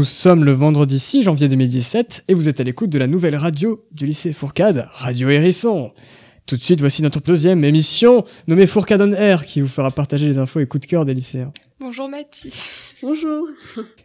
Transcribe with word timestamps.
Nous 0.00 0.06
sommes 0.06 0.46
le 0.46 0.52
vendredi 0.52 0.98
6 0.98 1.24
janvier 1.24 1.46
2017 1.48 2.24
et 2.26 2.32
vous 2.32 2.48
êtes 2.48 2.58
à 2.58 2.64
l'écoute 2.64 2.88
de 2.88 2.98
la 2.98 3.06
nouvelle 3.06 3.36
radio 3.36 3.84
du 3.92 4.06
lycée 4.06 4.32
Fourcade, 4.32 4.88
Radio 4.94 5.28
Hérisson. 5.28 5.92
Tout 6.46 6.56
de 6.56 6.62
suite, 6.62 6.80
voici 6.80 7.02
notre 7.02 7.20
deuxième 7.20 7.62
émission 7.64 8.24
nommée 8.48 8.66
Fourcade 8.66 9.02
on 9.02 9.12
Air 9.12 9.44
qui 9.44 9.60
vous 9.60 9.68
fera 9.68 9.90
partager 9.90 10.26
les 10.26 10.38
infos 10.38 10.58
et 10.60 10.66
coups 10.66 10.86
de 10.86 10.90
cœur 10.90 11.04
des 11.04 11.12
lycéens. 11.12 11.52
Bonjour 11.80 12.08
Mathis. 12.08 12.94
Bonjour. 13.02 13.46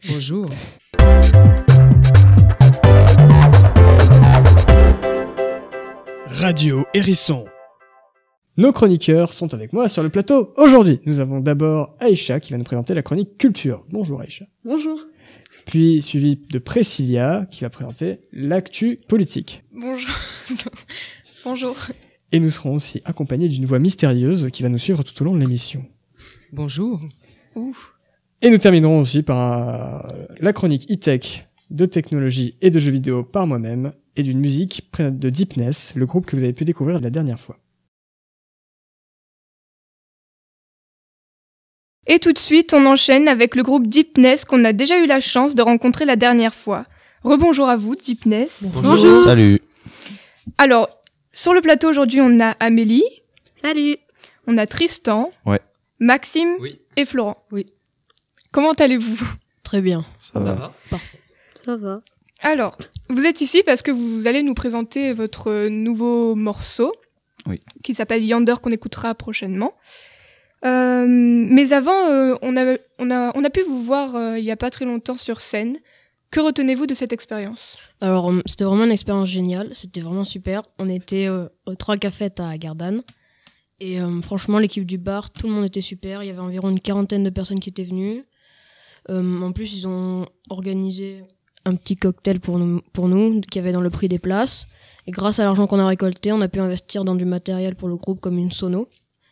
Bonjour. 0.10 0.48
Radio 6.28 6.84
Hérisson. 6.94 7.46
Nos 8.58 8.74
chroniqueurs 8.74 9.32
sont 9.32 9.54
avec 9.54 9.72
moi 9.72 9.88
sur 9.88 10.04
le 10.04 10.10
plateau 10.10 10.54
aujourd'hui. 10.58 11.00
Nous 11.06 11.22
avons 11.22 11.40
d'abord 11.40 11.96
Aïcha 12.02 12.42
qui 12.42 12.52
va 12.52 12.58
nous 12.58 12.66
présenter 12.66 12.94
la 12.94 13.02
chronique 13.02 13.38
culture. 13.38 13.86
Bonjour 13.92 14.20
Aïcha. 14.20 14.44
Bonjour. 14.66 15.00
Puis 15.66 16.02
suivi 16.02 16.36
de 16.36 16.60
Priscilla 16.60 17.48
qui 17.52 17.62
va 17.62 17.70
présenter 17.70 18.20
l'actu 18.32 19.00
politique. 19.08 19.64
Bonjour. 19.74 20.16
Bonjour. 21.44 21.76
Et 22.32 22.40
nous 22.40 22.50
serons 22.50 22.76
aussi 22.76 23.02
accompagnés 23.06 23.48
d'une 23.48 23.66
voix 23.66 23.80
mystérieuse 23.80 24.50
qui 24.52 24.64
va 24.64 24.70
nous 24.70 24.78
suivre 24.78 25.04
tout 25.04 25.22
au 25.22 25.26
long 25.26 25.36
de 25.36 25.40
l'émission. 25.40 25.86
Bonjour. 26.52 27.02
Ouf. 27.56 27.94
Et 28.42 28.50
nous 28.50 28.58
terminerons 28.58 29.00
aussi 29.00 29.24
par 29.24 30.10
euh, 30.10 30.26
la 30.40 30.54
chronique 30.54 30.92
e-tech 30.92 31.46
de 31.72 31.86
technologie 31.86 32.58
et 32.62 32.70
de 32.70 32.80
jeux 32.80 32.92
vidéo 32.92 33.24
par 33.24 33.48
moi-même 33.48 33.94
et 34.16 34.24
d'une 34.24 34.40
musique 34.40 34.90
de 35.00 35.30
Deepness, 35.30 35.94
le 35.96 36.06
groupe 36.06 36.26
que 36.26 36.36
vous 36.36 36.44
avez 36.44 36.54
pu 36.54 36.66
découvrir 36.66 37.00
la 37.00 37.10
dernière 37.10 37.40
fois. 37.40 37.58
Et 42.08 42.20
tout 42.20 42.34
de 42.34 42.38
suite, 42.40 42.74
on 42.74 42.86
enchaîne 42.86 43.28
avec 43.28 43.56
le 43.56 43.64
groupe 43.64 43.88
Deepness 43.88 44.46
qu'on 44.46 44.64
a 44.64 44.74
déjà 44.74 45.00
eu 45.00 45.08
la 45.08 45.20
chance 45.20 45.56
de 45.56 45.62
rencontrer 45.62 46.06
la 46.06 46.16
dernière 46.16 46.54
fois. 46.54 46.86
Rebonjour 47.24 47.68
à 47.68 47.78
vous, 47.78 47.96
Deepness. 47.96 48.64
Bonjour. 48.84 49.18
Salut. 49.24 49.60
Alors, 50.60 50.90
sur 51.32 51.54
le 51.54 51.62
plateau 51.62 51.90
aujourd'hui, 51.90 52.22
on 52.22 52.40
a 52.40 52.52
Amélie, 52.60 53.04
Salut. 53.64 53.98
on 54.46 54.58
a 54.58 54.68
Tristan, 54.68 55.32
Ouais. 55.46 55.60
Maxime 56.00 56.56
Oui. 56.60 56.80
et 56.96 57.06
Florent. 57.06 57.44
Oui. 57.52 57.66
Comment 58.52 58.74
allez-vous? 58.74 59.18
Très 59.64 59.82
bien. 59.82 60.06
Ça 60.20 60.40
va. 60.40 60.74
Parfait. 60.92 61.20
Ça 61.66 61.76
va. 61.76 62.02
Alors, 62.42 62.78
vous 63.10 63.26
êtes 63.26 63.42
ici 63.42 63.64
parce 63.66 63.82
que 63.82 63.90
vous 63.92 64.28
allez 64.28 64.44
nous 64.44 64.54
présenter 64.54 65.12
votre 65.14 65.68
nouveau 65.70 66.36
morceau. 66.36 66.94
Oui. 67.48 67.60
Qui 67.84 67.96
s'appelle 67.96 68.24
Yonder, 68.24 68.56
qu'on 68.62 68.70
écoutera 68.72 69.16
prochainement. 69.16 69.74
Euh, 70.66 71.06
mais 71.08 71.74
avant, 71.74 72.10
euh, 72.10 72.36
on, 72.42 72.58
a, 72.58 72.76
on, 73.00 73.12
a, 73.12 73.32
on 73.36 73.44
a 73.44 73.50
pu 73.50 73.62
vous 73.62 73.82
voir 73.82 74.16
euh, 74.16 74.40
il 74.40 74.46
y 74.46 74.52
a 74.52 74.58
pas 74.58 74.72
très 74.72 74.86
longtemps 74.86 75.18
sur 75.18 75.42
scène. 75.42 75.78
Que 76.32 76.40
retenez-vous 76.40 76.88
de 76.88 76.94
cette 76.94 77.14
expérience? 77.14 77.78
Alors, 78.02 78.32
euh, 78.32 78.42
c'était 78.46 78.64
vraiment 78.64 78.86
une 78.86 78.92
expérience 78.92 79.30
géniale. 79.30 79.70
C'était 79.74 80.02
vraiment 80.02 80.26
super. 80.26 80.64
On 80.80 80.90
était 80.90 81.30
aux 81.30 81.76
trois 81.76 81.98
cafettes 81.98 82.40
à 82.40 82.58
Gardanne. 82.58 83.04
Et 83.80 84.02
euh, 84.02 84.22
franchement, 84.22 84.58
l'équipe 84.58 84.86
du 84.86 84.98
bar, 84.98 85.32
tout 85.32 85.48
le 85.48 85.54
monde 85.54 85.66
était 85.66 85.82
super. 85.82 86.24
Il 86.24 86.28
y 86.28 86.30
avait 86.30 86.40
environ 86.40 86.70
une 86.70 86.80
quarantaine 86.80 87.24
de 87.24 87.30
personnes 87.30 87.60
qui 87.60 87.70
étaient 87.70 87.84
venues. 87.84 88.24
Euh, 89.10 89.42
en 89.42 89.52
plus, 89.52 89.78
ils 89.78 89.88
ont 89.88 90.26
organisé 90.50 91.24
un 91.66 91.76
petit 91.76 91.96
cocktail 91.96 92.40
pour 92.40 92.58
nous, 92.58 92.82
pour 92.94 93.08
nous, 93.08 93.42
qui 93.42 93.60
avait 93.60 93.72
dans 93.72 93.82
le 93.82 93.90
prix 93.90 94.08
des 94.08 94.20
places. 94.20 94.66
Et 95.08 95.12
grâce 95.12 95.40
à 95.40 95.44
l'argent 95.44 95.68
qu'on 95.68 95.80
a 95.80 95.88
récolté, 95.88 96.32
on 96.32 96.42
a 96.42 96.48
pu 96.48 96.60
investir 96.60 97.06
dans 97.06 97.16
du 97.16 97.26
matériel 97.26 97.76
pour 97.76 97.88
le 97.88 97.98
groupe 97.98 98.20
comme 98.20 98.38
une 98.38 98.52
sono, 98.52 98.88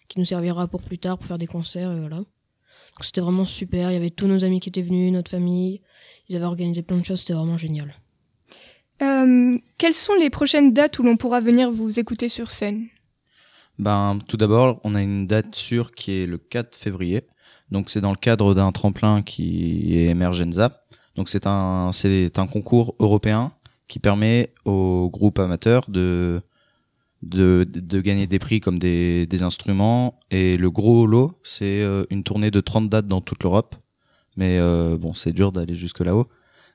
qui 0.07 0.19
nous 0.19 0.25
servira 0.25 0.67
pour 0.67 0.81
plus 0.81 0.97
tard 0.97 1.17
pour 1.17 1.27
faire 1.27 1.37
des 1.37 1.47
concerts. 1.47 1.91
Et 1.91 1.99
voilà. 1.99 2.17
Donc 2.17 3.03
c'était 3.03 3.21
vraiment 3.21 3.45
super. 3.45 3.89
Il 3.91 3.93
y 3.93 3.97
avait 3.97 4.09
tous 4.09 4.27
nos 4.27 4.43
amis 4.43 4.59
qui 4.59 4.69
étaient 4.69 4.81
venus, 4.81 5.11
notre 5.11 5.31
famille. 5.31 5.81
Ils 6.29 6.35
avaient 6.35 6.45
organisé 6.45 6.81
plein 6.81 6.97
de 6.97 7.05
choses. 7.05 7.21
C'était 7.21 7.33
vraiment 7.33 7.57
génial. 7.57 7.95
Euh, 9.01 9.57
Quelles 9.77 9.93
sont 9.93 10.13
les 10.15 10.29
prochaines 10.29 10.73
dates 10.73 10.99
où 10.99 11.03
l'on 11.03 11.17
pourra 11.17 11.41
venir 11.41 11.71
vous 11.71 11.99
écouter 11.99 12.29
sur 12.29 12.51
scène? 12.51 12.87
Ben, 13.79 14.19
tout 14.27 14.37
d'abord, 14.37 14.79
on 14.83 14.93
a 14.93 15.01
une 15.01 15.25
date 15.25 15.55
sûre 15.55 15.93
qui 15.93 16.11
est 16.11 16.25
le 16.27 16.37
4 16.37 16.75
février. 16.75 17.23
Donc, 17.71 17.89
c'est 17.89 18.01
dans 18.01 18.11
le 18.11 18.17
cadre 18.17 18.53
d'un 18.53 18.71
tremplin 18.71 19.23
qui 19.23 19.97
est 19.97 20.09
Emergenza. 20.09 20.83
Donc, 21.15 21.27
c'est 21.27 21.47
un, 21.47 21.91
c'est 21.91 22.37
un 22.37 22.45
concours 22.45 22.95
européen 22.99 23.51
qui 23.87 23.97
permet 23.97 24.53
aux 24.65 25.09
groupes 25.11 25.39
amateurs 25.39 25.85
de, 25.89 26.41
de, 27.23 27.65
de 27.67 28.01
gagner 28.01 28.27
des 28.27 28.39
prix 28.39 28.59
comme 28.59 28.79
des, 28.79 29.25
des 29.25 29.43
instruments. 29.43 30.19
Et 30.31 30.57
le 30.57 30.69
gros 30.69 31.07
lot, 31.07 31.39
c'est 31.43 31.81
euh, 31.81 32.03
une 32.09 32.23
tournée 32.23 32.51
de 32.51 32.59
30 32.59 32.89
dates 32.89 33.07
dans 33.07 33.21
toute 33.21 33.43
l'Europe. 33.43 33.75
Mais 34.35 34.57
euh, 34.59 34.97
bon, 34.97 35.13
c'est 35.13 35.31
dur 35.31 35.51
d'aller 35.51 35.75
jusque 35.75 36.01
là-haut. 36.01 36.27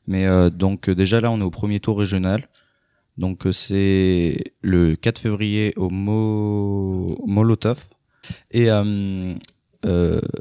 Mais 0.06 0.26
euh, 0.26 0.50
donc, 0.50 0.88
déjà 0.90 1.20
là, 1.20 1.30
on 1.30 1.40
est 1.40 1.44
au 1.44 1.50
premier 1.50 1.80
tour 1.80 1.98
régional. 1.98 2.48
Donc 3.16 3.48
c'est 3.50 4.36
le 4.62 4.94
4 4.94 5.18
février 5.18 5.72
au 5.76 5.90
Mo... 5.90 7.18
Molotov. 7.26 7.88
Et 8.52 8.68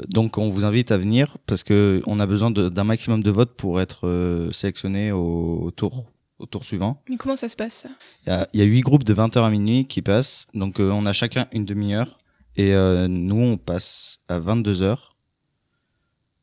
donc 0.09 0.37
on 0.37 0.49
vous 0.49 0.63
invite 0.63 0.91
à 0.91 0.97
venir 0.99 1.37
parce 1.47 1.63
que 1.63 2.01
on 2.05 2.19
a 2.19 2.27
besoin 2.27 2.51
d'un 2.51 2.83
maximum 2.83 3.23
de 3.23 3.31
votes 3.31 3.55
pour 3.55 3.81
être 3.81 4.49
sélectionné 4.51 5.11
au 5.11 5.71
tour 5.75 6.05
au 6.39 6.45
tour 6.45 6.63
suivant. 6.63 7.01
Mais 7.09 7.17
comment 7.17 7.35
ça 7.35 7.49
se 7.49 7.55
passe 7.55 7.87
Il 8.25 8.29
y 8.29 8.31
a, 8.31 8.47
il 8.53 8.59
y 8.59 8.63
a 8.63 8.65
8 8.65 8.81
groupes 8.81 9.03
de 9.03 9.13
20h 9.13 9.43
à 9.43 9.49
minuit 9.49 9.85
qui 9.85 10.01
passent. 10.01 10.47
Donc 10.53 10.79
euh, 10.79 10.89
on 10.91 11.05
a 11.05 11.13
chacun 11.13 11.47
une 11.53 11.65
demi-heure. 11.65 12.17
Et 12.55 12.73
euh, 12.73 13.07
nous 13.07 13.39
on 13.39 13.57
passe 13.57 14.19
à 14.27 14.39
22h. 14.39 14.97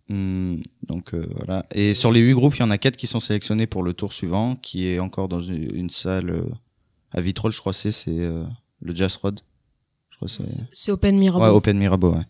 Hmm, 0.08 0.56
donc 0.86 1.14
euh, 1.14 1.26
voilà. 1.36 1.64
Et 1.74 1.94
sur 1.94 2.12
les 2.12 2.20
8 2.20 2.34
groupes, 2.34 2.56
il 2.56 2.60
y 2.60 2.62
en 2.62 2.70
a 2.70 2.78
4 2.78 2.96
qui 2.96 3.06
sont 3.06 3.20
sélectionnés 3.20 3.66
pour 3.66 3.82
le 3.82 3.94
tour 3.94 4.12
suivant, 4.12 4.56
qui 4.56 4.86
est 4.86 4.98
encore 4.98 5.28
dans 5.28 5.40
une, 5.40 5.74
une 5.74 5.90
salle 5.90 6.30
euh, 6.30 6.42
à 7.12 7.20
Vitrolles, 7.20 7.52
je 7.52 7.60
crois 7.60 7.72
c'est, 7.72 7.92
c'est 7.92 8.10
euh, 8.10 8.44
le 8.80 8.94
Jazz 8.94 9.16
Rod. 9.16 9.40
Je 10.10 10.16
crois 10.16 10.28
que 10.28 10.34
c'est... 10.34 10.62
C'est 10.72 10.92
Open 10.92 11.16
Mirabeau. 11.18 11.44
Ouais, 11.44 11.50
Open 11.50 11.78
Mirabeau, 11.78 12.12
ouais. 12.12 12.24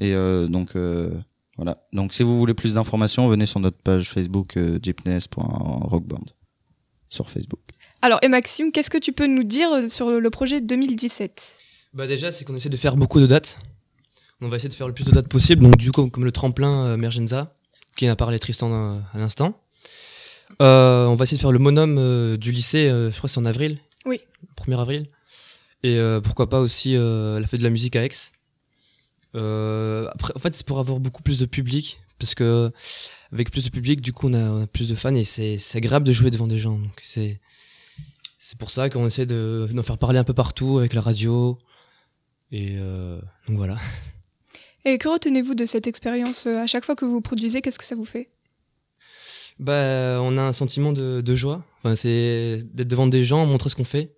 Et 0.00 0.14
euh, 0.14 0.48
donc 0.48 0.76
euh, 0.76 1.10
voilà. 1.56 1.78
Donc 1.92 2.12
si 2.12 2.22
vous 2.22 2.38
voulez 2.38 2.54
plus 2.54 2.74
d'informations, 2.74 3.28
venez 3.28 3.46
sur 3.46 3.60
notre 3.60 3.78
page 3.78 4.10
Facebook 4.10 4.56
euh, 4.56 4.78
jeepness.rockband 4.82 6.24
sur 7.10 7.28
Facebook. 7.28 7.60
Alors, 8.00 8.18
et 8.22 8.28
Maxime, 8.28 8.72
qu'est-ce 8.72 8.88
que 8.88 8.96
tu 8.96 9.12
peux 9.12 9.26
nous 9.26 9.44
dire 9.44 9.90
sur 9.90 10.10
le 10.10 10.30
projet 10.30 10.62
2017 10.62 11.58
Bah 11.92 12.06
déjà, 12.06 12.32
c'est 12.32 12.46
qu'on 12.46 12.56
essaie 12.56 12.70
de 12.70 12.76
faire 12.78 12.96
beaucoup 12.96 13.20
de 13.20 13.26
dates. 13.26 13.58
On 14.40 14.48
va 14.48 14.56
essayer 14.56 14.70
de 14.70 14.74
faire 14.74 14.88
le 14.88 14.94
plus 14.94 15.04
de 15.04 15.10
dates 15.10 15.28
possible. 15.28 15.62
Donc 15.62 15.76
du 15.76 15.92
coup, 15.92 16.08
comme 16.08 16.24
le 16.24 16.32
tremplin 16.32 16.86
euh, 16.86 16.96
Mergenza, 16.96 17.54
qui 17.96 18.08
en 18.08 18.12
a 18.12 18.16
parlé 18.16 18.38
Tristan 18.38 18.72
euh, 18.72 18.98
à 19.12 19.18
l'instant. 19.18 19.60
Euh, 20.62 21.06
on 21.06 21.14
va 21.14 21.24
essayer 21.24 21.36
de 21.36 21.42
faire 21.42 21.52
le 21.52 21.58
monum 21.58 21.96
euh, 21.98 22.36
du 22.38 22.50
lycée, 22.52 22.88
euh, 22.88 23.10
je 23.10 23.16
crois 23.18 23.28
que 23.28 23.32
c'est 23.34 23.40
en 23.40 23.44
avril. 23.44 23.78
Oui. 24.06 24.20
1er 24.56 24.80
avril. 24.80 25.06
Et 25.82 25.96
euh, 25.98 26.20
pourquoi 26.20 26.48
pas 26.48 26.60
aussi 26.60 26.96
euh, 26.96 27.38
la 27.38 27.46
fête 27.46 27.60
de 27.60 27.64
la 27.64 27.70
musique 27.70 27.96
à 27.96 28.04
Aix. 28.04 28.10
Euh, 29.34 30.08
après, 30.14 30.32
en 30.34 30.38
fait, 30.38 30.54
c'est 30.54 30.66
pour 30.66 30.78
avoir 30.78 31.00
beaucoup 31.00 31.22
plus 31.22 31.38
de 31.38 31.46
public. 31.46 32.00
Parce 32.18 32.34
que 32.34 32.70
avec 33.32 33.50
plus 33.50 33.64
de 33.64 33.70
public, 33.70 34.00
du 34.00 34.12
coup, 34.12 34.28
on 34.28 34.34
a, 34.34 34.38
on 34.38 34.62
a 34.62 34.66
plus 34.66 34.88
de 34.88 34.94
fans 34.94 35.14
et 35.14 35.24
c'est 35.24 35.58
agréable 35.76 36.06
de 36.06 36.12
jouer 36.12 36.30
devant 36.30 36.46
des 36.46 36.58
gens. 36.58 36.78
Donc 36.78 37.00
c'est 37.00 37.38
pour 38.58 38.70
ça 38.70 38.90
qu'on 38.90 39.06
essaie 39.06 39.26
de 39.26 39.68
d'en 39.72 39.82
faire 39.82 39.98
parler 39.98 40.18
un 40.18 40.24
peu 40.24 40.34
partout 40.34 40.78
avec 40.78 40.92
la 40.92 41.00
radio. 41.00 41.58
Et 42.50 42.76
euh, 42.78 43.20
donc 43.46 43.56
voilà. 43.56 43.76
Et 44.84 44.98
que 44.98 45.08
retenez-vous 45.08 45.54
de 45.54 45.66
cette 45.66 45.86
expérience 45.86 46.46
euh, 46.46 46.58
À 46.58 46.66
chaque 46.66 46.84
fois 46.84 46.96
que 46.96 47.04
vous 47.04 47.20
produisez, 47.20 47.60
qu'est-ce 47.60 47.78
que 47.78 47.84
ça 47.84 47.94
vous 47.94 48.04
fait? 48.04 48.30
Bah, 49.58 50.20
on 50.22 50.38
a 50.38 50.42
un 50.42 50.52
sentiment 50.54 50.92
de, 50.92 51.20
de 51.20 51.34
joie. 51.34 51.62
Enfin, 51.78 51.94
c'est 51.94 52.60
d'être 52.72 52.88
devant 52.88 53.06
des 53.06 53.24
gens, 53.24 53.44
montrer 53.44 53.68
ce 53.68 53.76
qu'on 53.76 53.84
fait. 53.84 54.16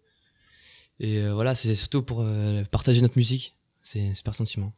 Et 1.01 1.19
euh, 1.19 1.35
voilà, 1.35 1.55
c'est 1.57 1.75
surtout 1.75 2.03
pour 2.03 2.21
euh, 2.21 2.63
partager 2.71 3.01
notre 3.01 3.19
musique. 3.19 3.57
C'est 3.83 4.11
un 4.11 4.15
super 4.15 4.37
sentiment. 4.37 4.73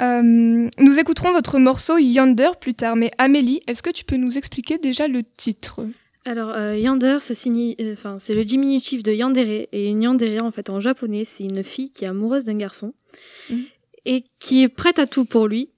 Euh, 0.00 0.68
Nous 0.78 0.98
écouterons 0.98 1.32
votre 1.32 1.58
morceau 1.58 1.98
Yonder 1.98 2.50
plus 2.60 2.74
tard, 2.74 2.96
mais 2.96 3.10
Amélie, 3.18 3.60
est-ce 3.66 3.82
que 3.82 3.90
tu 3.90 4.04
peux 4.04 4.16
nous 4.16 4.38
expliquer 4.38 4.78
déjà 4.78 5.06
le 5.08 5.22
titre? 5.36 5.80
Alors, 6.24 6.50
euh, 6.50 6.76
Yander, 6.76 7.18
ça 7.20 7.34
signifie, 7.34 7.76
euh, 7.82 7.96
c'est 8.18 8.34
le 8.34 8.44
diminutif 8.44 9.02
de 9.02 9.12
Yandere. 9.12 9.66
Et 9.72 9.90
une 9.90 10.02
Yandere, 10.02 10.44
en 10.44 10.52
fait, 10.52 10.70
en 10.70 10.78
japonais, 10.80 11.24
c'est 11.24 11.42
une 11.44 11.64
fille 11.64 11.90
qui 11.90 12.04
est 12.04 12.08
amoureuse 12.08 12.44
d'un 12.44 12.56
garçon 12.56 12.94
Mhm. 13.50 13.64
et 14.06 14.24
qui 14.38 14.62
est 14.62 14.68
prête 14.68 14.98
à 15.00 15.06
tout 15.06 15.24
pour 15.24 15.48
lui, 15.48 15.68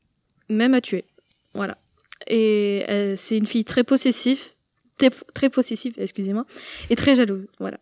même 0.51 0.75
à 0.75 0.81
tuer. 0.83 1.05
Voilà. 1.55 1.79
Et 2.27 2.85
euh, 2.91 3.15
c'est 3.17 3.37
une 3.39 3.47
fille 3.47 3.65
très 3.65 3.85
possessive, 3.85 4.41
très, 4.99 5.11
très 5.35 5.49
possessive, 5.49 5.95
excusez-moi, 5.99 6.45
et 6.91 6.97
très 6.97 7.15
jalouse. 7.15 7.47
Voilà. 7.59 7.79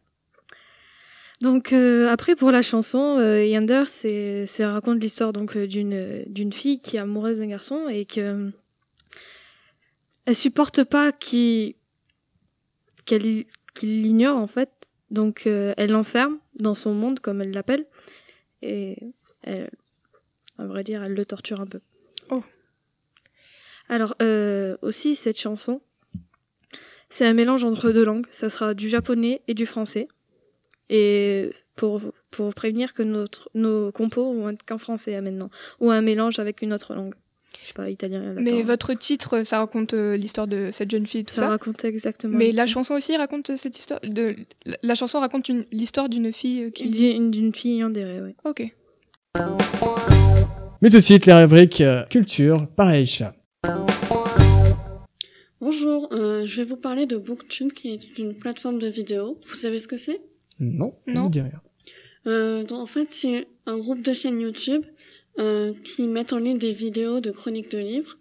Donc 1.42 1.72
euh, 1.72 2.08
après 2.08 2.36
pour 2.36 2.52
la 2.52 2.62
chanson, 2.62 3.18
euh, 3.18 3.44
Yander, 3.44 3.84
c'est, 3.86 4.46
c'est 4.46 4.64
raconte 4.64 5.02
l'histoire 5.02 5.32
donc 5.32 5.56
euh, 5.56 5.66
d'une 5.66 6.22
d'une 6.26 6.52
fille 6.52 6.78
qui 6.78 6.96
est 6.96 7.00
amoureuse 7.00 7.38
d'un 7.38 7.48
garçon 7.48 7.88
et 7.88 8.04
que 8.04 8.50
elle 10.24 10.36
supporte 10.36 10.84
pas 10.84 11.10
qu'il 11.10 11.74
qu'elle 13.04 13.44
qu'il 13.74 14.02
l'ignore 14.02 14.36
en 14.36 14.46
fait. 14.46 14.70
Donc 15.10 15.46
euh, 15.46 15.74
elle 15.76 15.90
l'enferme 15.90 16.38
dans 16.60 16.74
son 16.74 16.94
monde 16.94 17.18
comme 17.18 17.42
elle 17.42 17.50
l'appelle 17.50 17.86
et 18.62 18.96
elle, 19.42 19.68
à 20.58 20.66
vrai 20.66 20.84
dire, 20.84 21.02
elle 21.02 21.14
le 21.14 21.24
torture 21.24 21.60
un 21.60 21.66
peu. 21.66 21.80
Oh. 22.30 22.42
Alors 23.88 24.14
euh, 24.22 24.76
aussi 24.80 25.16
cette 25.16 25.38
chanson, 25.38 25.80
C'est 27.10 27.26
un 27.26 27.34
mélange 27.34 27.64
entre 27.64 27.90
deux 27.90 28.04
langues. 28.04 28.26
Ça 28.30 28.48
sera 28.48 28.74
du 28.74 28.88
japonais 28.88 29.42
et 29.48 29.54
du 29.54 29.66
français. 29.66 30.08
Et 30.94 31.50
pour, 31.74 32.02
pour 32.30 32.52
prévenir 32.52 32.92
que 32.92 33.02
notre, 33.02 33.48
nos 33.54 33.90
compos 33.92 34.34
vont 34.34 34.50
être 34.50 34.62
qu'en 34.66 34.76
français 34.76 35.14
hein, 35.16 35.22
maintenant. 35.22 35.48
Ou 35.80 35.90
un 35.90 36.02
mélange 36.02 36.38
avec 36.38 36.60
une 36.60 36.74
autre 36.74 36.94
langue. 36.94 37.14
Je 37.62 37.68
sais 37.68 37.72
pas, 37.74 37.88
italien. 37.88 38.34
Mais 38.36 38.60
votre 38.62 38.92
titre, 38.94 39.42
ça 39.42 39.58
raconte 39.58 39.94
euh, 39.94 40.16
l'histoire 40.16 40.46
de 40.46 40.68
cette 40.70 40.90
jeune 40.90 41.06
fille, 41.06 41.24
tout 41.24 41.34
Ça 41.34 41.42
ça. 41.42 41.48
raconte 41.48 41.82
exactement. 41.84 42.36
Mais 42.36 42.52
la 42.52 42.66
chanson 42.66 42.94
aussi 42.94 43.16
raconte 43.16 43.50
euh, 43.50 43.56
cette 43.56 43.78
histoire. 43.78 44.00
De... 44.02 44.36
la- 44.66 44.76
La 44.82 44.94
chanson 44.94 45.18
raconte 45.20 45.48
une- 45.48 45.64
l'histoire 45.72 46.08
d'une 46.10 46.30
fille 46.32 46.64
euh, 46.64 46.70
qui. 46.70 46.88
D'une 46.88 47.54
fille 47.54 47.76
yandere, 47.78 48.22
oui. 48.22 48.34
Ok. 48.44 48.74
Mais 50.82 50.90
tout 50.90 50.96
de 50.98 51.02
suite, 51.02 51.24
les 51.26 51.34
rubriques 51.34 51.80
euh, 51.80 52.04
culture 52.04 52.66
par 52.76 52.88
Aïcha. 52.88 53.34
Bonjour, 55.60 56.08
euh, 56.12 56.44
je 56.46 56.56
vais 56.56 56.64
vous 56.64 56.76
parler 56.76 57.06
de 57.06 57.16
Booktube 57.16 57.72
qui 57.72 57.92
est 57.92 58.18
une 58.18 58.34
plateforme 58.34 58.78
de 58.78 58.88
vidéos. 58.88 59.38
Vous 59.46 59.54
savez 59.54 59.78
ce 59.78 59.86
que 59.88 59.96
c'est? 59.96 60.20
Non, 60.64 60.94
Non. 61.06 61.24
me 61.24 61.30
dit 61.30 61.40
rien. 61.40 61.60
euh, 62.26 62.62
donc, 62.64 62.80
En 62.80 62.86
fait, 62.86 63.08
c'est 63.10 63.46
un 63.66 63.78
groupe 63.78 64.02
de 64.02 64.12
chaînes 64.12 64.40
YouTube 64.40 64.84
euh, 65.38 65.72
qui 65.84 66.08
mettent 66.08 66.32
en 66.32 66.38
ligne 66.38 66.58
des 66.58 66.72
vidéos 66.72 67.20
de 67.20 67.30
chroniques 67.30 67.70
de 67.70 67.78
livres. 67.78 68.18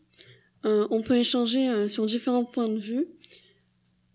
Euh, 0.65 0.87
on 0.91 1.01
peut 1.01 1.15
échanger 1.17 1.69
euh, 1.69 1.87
sur 1.87 2.05
différents 2.05 2.45
points 2.45 2.67
de 2.69 2.77
vue 2.77 3.07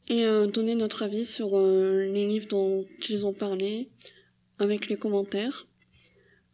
et 0.09 0.25
euh, 0.25 0.47
donner 0.47 0.75
notre 0.77 1.03
avis 1.03 1.27
sur 1.27 1.51
euh, 1.59 2.07
les 2.13 2.27
livres 2.27 2.47
dont 2.49 2.85
ils 3.09 3.27
ont 3.27 3.33
parlé 3.33 3.91
avec 4.59 4.89
les 4.89 4.97
commentaires. 4.97 5.67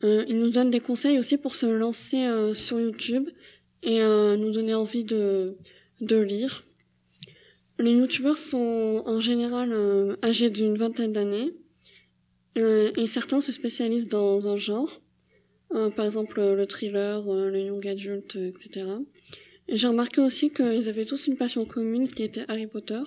Euh, 0.05 0.25
ils 0.29 0.39
nous 0.39 0.51
donnent 0.51 0.71
des 0.71 0.81
conseils 0.81 1.19
aussi 1.19 1.37
pour 1.37 1.55
se 1.55 1.67
lancer 1.67 2.25
euh, 2.25 2.55
sur 2.55 2.81
YouTube 2.81 3.29
et 3.83 4.01
euh, 4.01 4.37
nous 4.37 4.51
donner 4.51 4.75
envie 4.75 5.05
de, 5.05 5.57
de 6.01 6.17
lire. 6.17 6.65
Les 7.79 7.93
youtubeurs 7.93 8.39
sont 8.39 9.03
en 9.07 9.21
général 9.21 9.73
euh, 9.73 10.17
âgés 10.25 10.51
d'une 10.51 10.77
vingtaine 10.77 11.13
d'années 11.13 11.53
et 12.57 13.07
certains 13.07 13.41
se 13.41 13.53
spécialisent 13.53 14.09
dans 14.09 14.49
un 14.49 14.57
genre, 14.57 15.01
Euh, 15.75 15.89
par 15.89 16.05
exemple 16.05 16.39
euh, 16.39 16.55
le 16.55 16.67
thriller, 16.67 17.27
euh, 17.27 17.51
le 17.51 17.61
young 17.61 17.87
adult, 17.87 18.37
euh, 18.37 18.51
etc. 18.51 18.87
Et 19.69 19.79
j'ai 19.79 19.89
remarqué 19.89 20.21
aussi 20.21 20.51
qu'ils 20.51 20.87
avaient 20.91 21.07
tous 21.07 21.27
une 21.29 21.37
passion 21.37 21.65
commune 21.65 22.09
qui 22.09 22.23
était 22.25 22.45
Harry 22.49 22.67
Potter. 22.67 23.01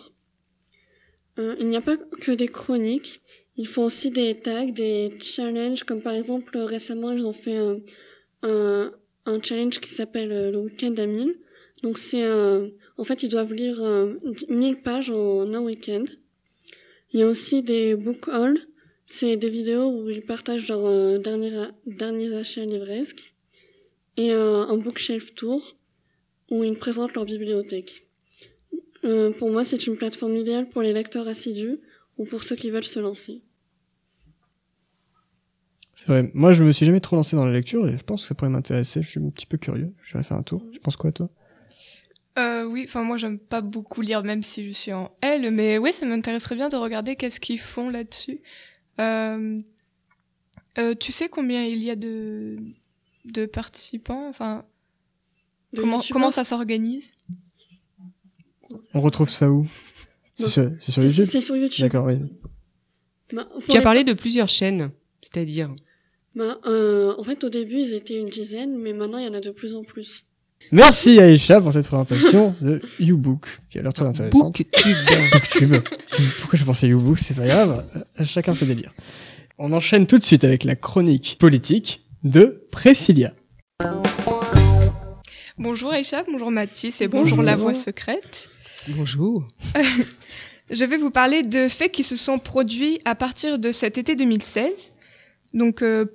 Euh, 1.38 1.56
il 1.60 1.68
n'y 1.68 1.78
a 1.78 1.82
pas 1.82 1.96
que 1.96 2.32
des 2.32 2.48
chroniques, 2.48 3.22
ils 3.56 3.68
font 3.68 3.84
aussi 3.84 4.10
des 4.10 4.34
tags, 4.34 4.66
des 4.66 5.14
challenges, 5.22 5.84
comme 5.84 6.02
par 6.02 6.14
exemple 6.14 6.58
euh, 6.58 6.66
récemment 6.66 7.12
ils 7.12 7.26
ont 7.28 7.34
fait 7.34 7.60
un, 8.42 8.92
challenge 9.44 9.80
qui 9.80 9.94
s'appelle 9.94 10.32
euh, 10.32 10.50
le 10.50 10.58
week-end 10.58 10.96
à 10.98 11.06
1000. 11.06 11.36
Donc 11.84 12.00
c'est 12.00 12.26
en 12.98 13.04
fait, 13.04 13.24
ils 13.24 13.30
doivent 13.30 13.54
lire 13.54 13.84
euh, 13.84 14.14
1000 14.50 14.78
pages 14.78 15.10
en 15.10 15.54
un 15.54 15.60
week-end. 15.60 16.06
Il 17.12 17.20
y 17.20 17.24
a 17.24 17.28
aussi 17.28 17.62
des 17.62 17.96
book 17.96 18.28
hauls. 18.28 18.60
C'est 19.08 19.38
des 19.38 19.50
vidéos 19.50 19.92
où 19.92 20.10
ils 20.10 20.22
partagent 20.22 20.68
leurs 20.68 20.86
euh, 20.86 21.18
derniers, 21.20 21.68
derniers 21.86 22.34
achats 22.36 22.66
livresques. 22.66 23.34
Et 24.18 24.32
euh, 24.32 24.66
un 24.68 24.78
bookshelf 24.78 25.36
tour 25.36 25.78
où 26.50 26.64
ils 26.64 26.76
présentent 26.76 27.14
leur 27.14 27.26
bibliothèque. 27.26 28.08
Euh, 29.04 29.32
pour 29.32 29.52
moi, 29.52 29.66
c'est 29.66 29.88
une 29.88 29.98
plateforme 29.98 30.36
idéale 30.36 30.70
pour 30.70 30.82
les 30.82 30.94
lecteurs 30.94 31.28
assidus 31.28 31.80
ou 32.18 32.26
pour 32.26 32.44
ceux 32.44 32.56
qui 32.56 32.72
veulent 32.72 32.84
se 32.84 33.00
lancer. 33.00 33.42
C'est 35.96 36.08
vrai. 36.08 36.32
Moi, 36.34 36.54
je 36.54 36.64
me 36.64 36.72
suis 36.72 36.86
jamais 36.86 37.00
trop 37.00 37.16
lancé 37.16 37.36
dans 37.36 37.46
la 37.46 37.54
lecture 37.54 37.88
et 37.88 37.98
je 37.98 38.04
pense 38.04 38.22
que 38.22 38.28
ça 38.28 38.36
pourrait 38.36 38.50
m'intéresser. 38.50 39.02
Je 39.02 39.08
suis 39.08 39.20
un 39.20 39.30
petit 39.30 39.46
peu 39.46 39.58
curieux. 39.58 39.94
Je 40.04 40.18
vais 40.18 40.24
faire 40.24 40.38
un 40.38 40.44
tour. 40.44 40.64
Tu 40.72 40.80
penses 40.80 40.98
quoi, 40.98 41.12
toi? 41.12 41.30
Euh, 42.38 42.66
oui, 42.66 42.84
enfin 42.86 43.02
moi 43.02 43.16
j'aime 43.16 43.40
pas 43.40 43.62
beaucoup 43.62 44.02
lire 44.02 44.22
même 44.22 44.44
si 44.44 44.68
je 44.68 44.74
suis 44.74 44.92
en 44.92 45.10
L, 45.22 45.52
mais 45.52 45.78
oui 45.78 45.94
ça 45.94 46.06
m'intéresserait 46.06 46.56
bien 46.56 46.68
de 46.68 46.76
regarder 46.76 47.16
qu'est-ce 47.16 47.40
qu'ils 47.40 47.60
font 47.60 47.90
là-dessus. 47.90 48.42
Euh, 49.00 49.58
euh, 50.78 50.96
tu 50.96 51.12
sais 51.12 51.30
combien 51.30 51.64
il 51.64 51.84
y 51.84 51.90
a 51.90 51.96
de 51.96 52.58
de 53.26 53.46
participants 53.46 54.28
Enfin 54.30 54.66
De 55.74 55.82
comment 55.82 56.00
comment 56.12 56.32
ça 56.32 56.44
s'organise? 56.44 57.12
On 58.94 59.02
retrouve 59.02 59.30
ça 59.30 59.52
où 59.52 59.66
C'est 60.36 60.48
sur, 60.50 60.72
c'est 60.82 60.92
sur 60.92 61.04
YouTube 61.04 61.26
c'est 61.26 61.42
sur 61.42 61.56
YouTube. 61.56 61.84
D'accord, 61.86 62.06
oui. 62.06 62.18
Bah, 63.34 63.48
Tu 63.70 63.78
as 63.78 63.82
parlé 63.82 64.04
de 64.04 64.14
plusieurs 64.14 64.50
chaînes, 64.50 64.92
c'est-à-dire 65.22 65.74
Bah, 66.36 66.60
euh, 66.66 67.16
en 67.18 67.24
fait, 67.24 67.44
au 67.44 67.50
début, 67.50 67.78
ils 67.78 67.94
étaient 67.94 68.20
une 68.20 68.30
dizaine, 68.30 68.78
mais 68.78 68.94
maintenant, 68.94 69.18
il 69.18 69.26
y 69.26 69.28
en 69.28 69.34
a 69.34 69.40
de 69.40 69.52
plus 69.52 69.76
en 69.76 69.84
plus. 69.84 70.25
Merci 70.72 71.20
Aïcha 71.20 71.62
pour 71.62 71.72
cette 71.72 71.86
présentation 71.88 72.56
de 72.62 72.82
YouBook, 73.00 73.46
qui 73.70 73.80
a 73.80 73.82
l'air 73.82 73.94
très 73.94 74.06
intéressante. 74.06 74.58
Booktube. 74.58 74.96
Booktube. 75.32 75.76
Pourquoi 76.40 76.60
j'ai 76.60 76.66
pensé 76.66 76.88
YouBook 76.88 77.20
C'est 77.20 77.34
pas 77.36 77.46
grave. 77.46 77.86
Euh, 78.20 78.26
Chacun 78.26 78.54
ses 78.54 78.66
délires. 78.66 78.94
On 79.58 79.72
enchaîne 79.74 80.06
tout 80.08 80.18
de 80.18 80.24
suite 80.24 80.44
avec 80.44 80.64
la 80.64 80.76
chronique 80.76 81.38
politique 81.40 82.02
de 82.24 82.68
Priscilla. 82.72 83.32
Bonjour 85.58 85.92
Aïcha, 85.92 86.24
bonjour 86.30 86.52
Mathis 86.52 87.00
et 87.02 87.08
Bonjour. 87.08 87.24
bonjour 87.38 87.44
la 87.44 87.56
voix 87.56 87.74
secrète. 87.74 88.50
Bonjour. 88.90 89.48
Je 90.70 90.84
vais 90.84 90.98
vous 90.98 91.12
parler 91.12 91.44
de 91.44 91.70
faits 91.70 91.92
qui 91.92 92.04
se 92.04 92.16
sont 92.16 92.40
produits 92.40 93.00
à 93.06 93.16
partir 93.16 93.60
de 93.60 93.72
cet 93.72 93.98
été 93.98 94.16
2016. 94.16 94.94
Donc, 95.54 95.82
euh, 95.84 96.06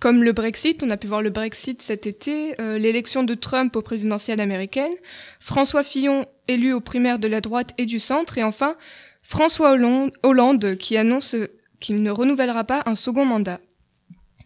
comme 0.00 0.24
le 0.24 0.32
Brexit, 0.32 0.82
on 0.82 0.90
a 0.90 0.96
pu 0.96 1.06
voir 1.06 1.22
le 1.22 1.30
Brexit 1.30 1.80
cet 1.82 2.06
été, 2.06 2.60
euh, 2.60 2.78
l'élection 2.78 3.22
de 3.22 3.34
Trump 3.34 3.76
au 3.76 3.82
présidentiel 3.82 4.40
américaine, 4.40 4.92
François 5.38 5.82
Fillon 5.82 6.24
élu 6.48 6.72
aux 6.72 6.80
primaires 6.80 7.18
de 7.18 7.28
la 7.28 7.40
droite 7.40 7.72
et 7.78 7.86
du 7.86 8.00
centre, 8.00 8.38
et 8.38 8.42
enfin 8.42 8.76
François 9.22 9.72
Hollande, 9.72 10.10
Hollande 10.22 10.76
qui 10.76 10.96
annonce 10.96 11.36
qu'il 11.78 12.02
ne 12.02 12.10
renouvellera 12.10 12.64
pas 12.64 12.82
un 12.86 12.94
second 12.94 13.24
mandat. 13.26 13.60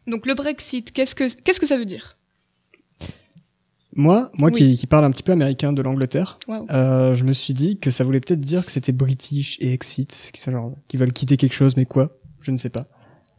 Donc 0.07 0.27
le 0.27 0.35
Brexit, 0.35 0.93
qu'est-ce 0.93 1.15
que 1.15 1.33
qu'est-ce 1.43 1.61
que 1.61 1.67
ça 1.67 1.79
veut 1.79 1.87
dire? 1.87 2.19
Moi, 3.97 4.33
moi 4.37 4.51
Oui. 4.53 4.59
qui, 4.73 4.77
qui 4.77 4.87
parle 4.89 5.05
un 5.05 5.13
petit 5.13 5.23
peu 5.23 5.31
américain 5.33 5.73
de 5.73 5.81
l'Angleterre, 5.81 6.41
euh, 6.49 7.15
je 7.15 7.23
me 7.23 7.33
suis 7.33 7.55
dit 7.55 7.79
que 7.79 7.93
ça 7.93 8.03
voulait 8.03 8.19
peut-être 8.21 8.41
dire 8.41 8.67
que 8.67 8.73
c'était 8.73 8.91
British 8.91 9.57
et 9.61 9.73
Exit, 9.73 10.31
qui, 10.35 10.51
genre, 10.51 10.75
qui 10.89 10.97
veulent 10.97 11.13
quitter 11.13 11.37
quelque 11.37 11.55
chose, 11.55 11.77
mais 11.77 11.87
quoi? 11.87 12.19
Je 12.41 12.51
ne 12.51 12.57
sais 12.57 12.71
pas. 12.71 12.89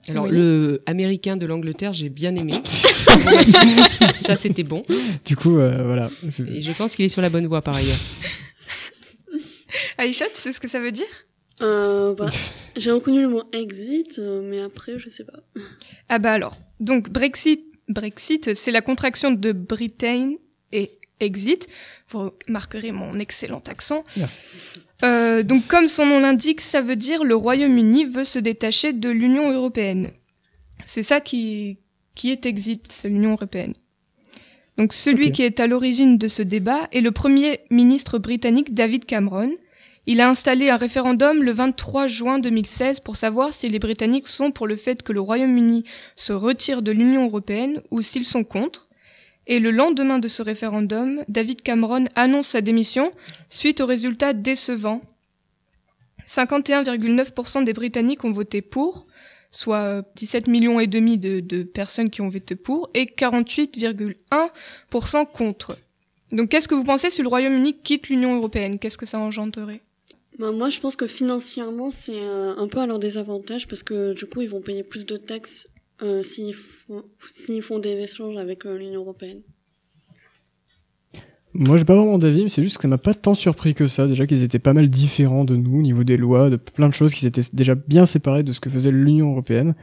Alors, 0.07 0.25
Oui. 0.25 0.31
le 0.31 0.81
américain 0.85 1.35
de 1.37 1.45
l'Angleterre, 1.45 1.93
j'ai 1.93 2.09
bien 2.09 2.35
aimé. 2.35 2.53
Ça, 4.15 4.35
c'était 4.35 4.63
bon. 4.63 4.81
Du 5.25 5.35
coup, 5.35 5.57
euh, 5.57 5.83
voilà. 5.83 6.09
Je- 6.27 6.43
Et 6.43 6.61
je 6.61 6.71
pense 6.73 6.95
qu'il 6.95 7.05
est 7.05 7.09
sur 7.09 7.21
la 7.21 7.29
bonne 7.29 7.47
voie 7.47 7.61
par 7.61 7.75
ailleurs. 7.75 7.97
Aïcha, 9.97 10.25
tu 10.25 10.35
sais 10.39 10.51
ce 10.51 10.59
que 10.59 10.67
ça 10.67 10.79
veut 10.79 10.91
dire? 10.91 11.05
Euh, 11.61 12.13
bah, 12.15 12.27
j'ai 12.77 12.91
reconnu 12.91 13.21
le 13.21 13.29
mot 13.29 13.43
exit, 13.53 14.19
euh, 14.19 14.41
mais 14.43 14.61
après, 14.61 14.99
je 14.99 15.09
sais 15.09 15.23
pas. 15.23 15.39
Ah 16.09 16.19
bah 16.19 16.33
alors, 16.33 16.57
donc 16.79 17.09
Brexit, 17.09 17.61
Brexit, 17.87 18.53
c'est 18.53 18.71
la 18.71 18.81
contraction 18.81 19.31
de 19.31 19.51
Britain 19.53 20.33
et 20.71 20.91
exit. 21.19 21.67
Vous 22.09 22.31
remarquerez 22.47 22.91
mon 22.91 23.13
excellent 23.19 23.61
accent. 23.67 24.03
Merci. 24.17 24.39
Euh, 25.03 25.43
donc 25.43 25.67
comme 25.67 25.87
son 25.87 26.05
nom 26.05 26.19
l'indique, 26.19 26.61
ça 26.61 26.81
veut 26.81 26.95
dire 26.95 27.23
le 27.23 27.35
Royaume-Uni 27.35 28.05
veut 28.05 28.23
se 28.23 28.39
détacher 28.39 28.93
de 28.93 29.09
l'Union 29.09 29.51
européenne. 29.51 30.11
C'est 30.85 31.03
ça 31.03 31.19
qui, 31.19 31.79
qui 32.15 32.31
est 32.31 32.45
exit, 32.45 32.87
c'est 32.91 33.09
l'Union 33.09 33.31
européenne. 33.31 33.73
Donc 34.77 34.93
celui 34.93 35.31
qui 35.31 35.43
est 35.43 35.59
à 35.59 35.67
l'origine 35.67 36.17
de 36.17 36.27
ce 36.27 36.41
débat 36.41 36.87
est 36.91 37.01
le 37.01 37.11
premier 37.11 37.61
ministre 37.69 38.17
britannique 38.19 38.73
David 38.73 39.05
Cameron. 39.05 39.51
Il 40.07 40.21
a 40.21 40.29
installé 40.29 40.69
un 40.69 40.77
référendum 40.77 41.41
le 41.41 41.51
23 41.51 42.07
juin 42.07 42.39
2016 42.39 42.99
pour 42.99 43.15
savoir 43.15 43.53
si 43.53 43.69
les 43.69 43.79
Britanniques 43.79 44.27
sont 44.27 44.51
pour 44.51 44.67
le 44.67 44.75
fait 44.75 45.01
que 45.01 45.13
le 45.13 45.21
Royaume-Uni 45.21 45.83
se 46.15 46.33
retire 46.33 46.81
de 46.81 46.91
l'Union 46.91 47.25
européenne 47.25 47.81
ou 47.89 48.01
s'ils 48.01 48.25
sont 48.25 48.43
contre. 48.43 48.84
Et 49.47 49.59
le 49.59 49.71
lendemain 49.71 50.19
de 50.19 50.27
ce 50.27 50.41
référendum, 50.41 51.23
David 51.27 51.61
Cameron 51.61 52.05
annonce 52.15 52.47
sa 52.47 52.61
démission 52.61 53.11
suite 53.49 53.79
aux 53.79 53.85
résultats 53.85 54.33
décevants. 54.33 55.03
51,9% 56.27 57.63
des 57.63 57.73
Britanniques 57.73 58.23
ont 58.23 58.31
voté 58.31 58.63
pour, 58.63 59.05
soit 59.51 59.83
euh, 59.83 60.01
17 60.15 60.47
millions 60.47 60.79
et 60.79 60.87
demi 60.87 61.19
de, 61.19 61.61
personnes 61.63 62.09
qui 62.09 62.21
ont 62.21 62.29
voté 62.29 62.55
pour, 62.55 62.89
et 62.95 63.05
48,1% 63.05 65.27
contre. 65.31 65.77
Donc 66.31 66.49
qu'est-ce 66.49 66.67
que 66.67 66.73
vous 66.73 66.83
pensez 66.83 67.11
si 67.11 67.21
le 67.21 67.27
Royaume-Uni 67.27 67.77
quitte 67.83 68.09
l'Union 68.09 68.35
européenne? 68.35 68.79
Qu'est-ce 68.79 68.97
que 68.97 69.05
ça 69.05 69.19
engendrerait? 69.19 69.81
Bah, 70.39 70.51
moi, 70.51 70.71
je 70.71 70.79
pense 70.79 70.95
que 70.95 71.05
financièrement, 71.05 71.91
c'est 71.91 72.19
un 72.19 72.67
peu 72.67 72.79
à 72.79 72.87
leur 72.87 72.97
désavantage 72.97 73.67
parce 73.67 73.83
que 73.83 74.13
du 74.13 74.25
coup, 74.25 74.41
ils 74.41 74.49
vont 74.49 74.61
payer 74.61 74.81
plus 74.83 75.05
de 75.05 75.17
taxes 75.17 75.67
euh, 76.01 76.23
s'ils 76.23 76.53
font, 76.53 77.03
s'ils 77.27 77.61
font 77.61 77.79
des 77.79 77.99
échanges 77.99 78.37
avec 78.37 78.65
euh, 78.65 78.77
l'Union 78.77 79.01
européenne. 79.01 79.41
Moi, 81.53 81.77
j'ai 81.77 81.85
pas 81.85 81.95
vraiment 81.95 82.17
d'avis, 82.17 82.43
mais 82.43 82.49
c'est 82.49 82.63
juste 82.63 82.77
que 82.77 82.81
ça 82.81 82.87
m'a 82.89 82.97
pas 82.97 83.13
tant 83.13 83.33
surpris 83.33 83.73
que 83.73 83.87
ça. 83.87 84.07
Déjà 84.07 84.27
qu'ils 84.27 84.43
étaient 84.43 84.59
pas 84.59 84.73
mal 84.73 84.89
différents 84.89 85.45
de 85.45 85.55
nous 85.55 85.79
au 85.79 85.81
niveau 85.81 86.03
des 86.03 86.17
lois, 86.17 86.49
de 86.49 86.57
plein 86.57 86.89
de 86.89 86.93
choses, 86.93 87.13
qu'ils 87.13 87.27
étaient 87.27 87.43
déjà 87.53 87.75
bien 87.75 88.05
séparés 88.05 88.43
de 88.43 88.51
ce 88.51 88.59
que 88.59 88.69
faisait 88.69 88.91
l'Union 88.91 89.31
européenne. 89.31 89.73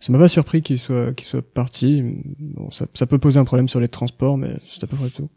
Ça 0.00 0.12
m'a 0.12 0.18
pas 0.18 0.28
surpris 0.28 0.60
qu'ils 0.60 0.78
soient, 0.78 1.14
qu'ils 1.14 1.26
soient 1.26 1.40
partis. 1.40 2.02
Bon, 2.38 2.70
ça, 2.70 2.86
ça 2.92 3.06
peut 3.06 3.18
poser 3.18 3.40
un 3.40 3.46
problème 3.46 3.68
sur 3.68 3.80
les 3.80 3.88
transports, 3.88 4.36
mais 4.36 4.54
c'est 4.70 4.84
à 4.84 4.86
peu 4.86 4.96
près 4.96 5.08
tout. 5.08 5.30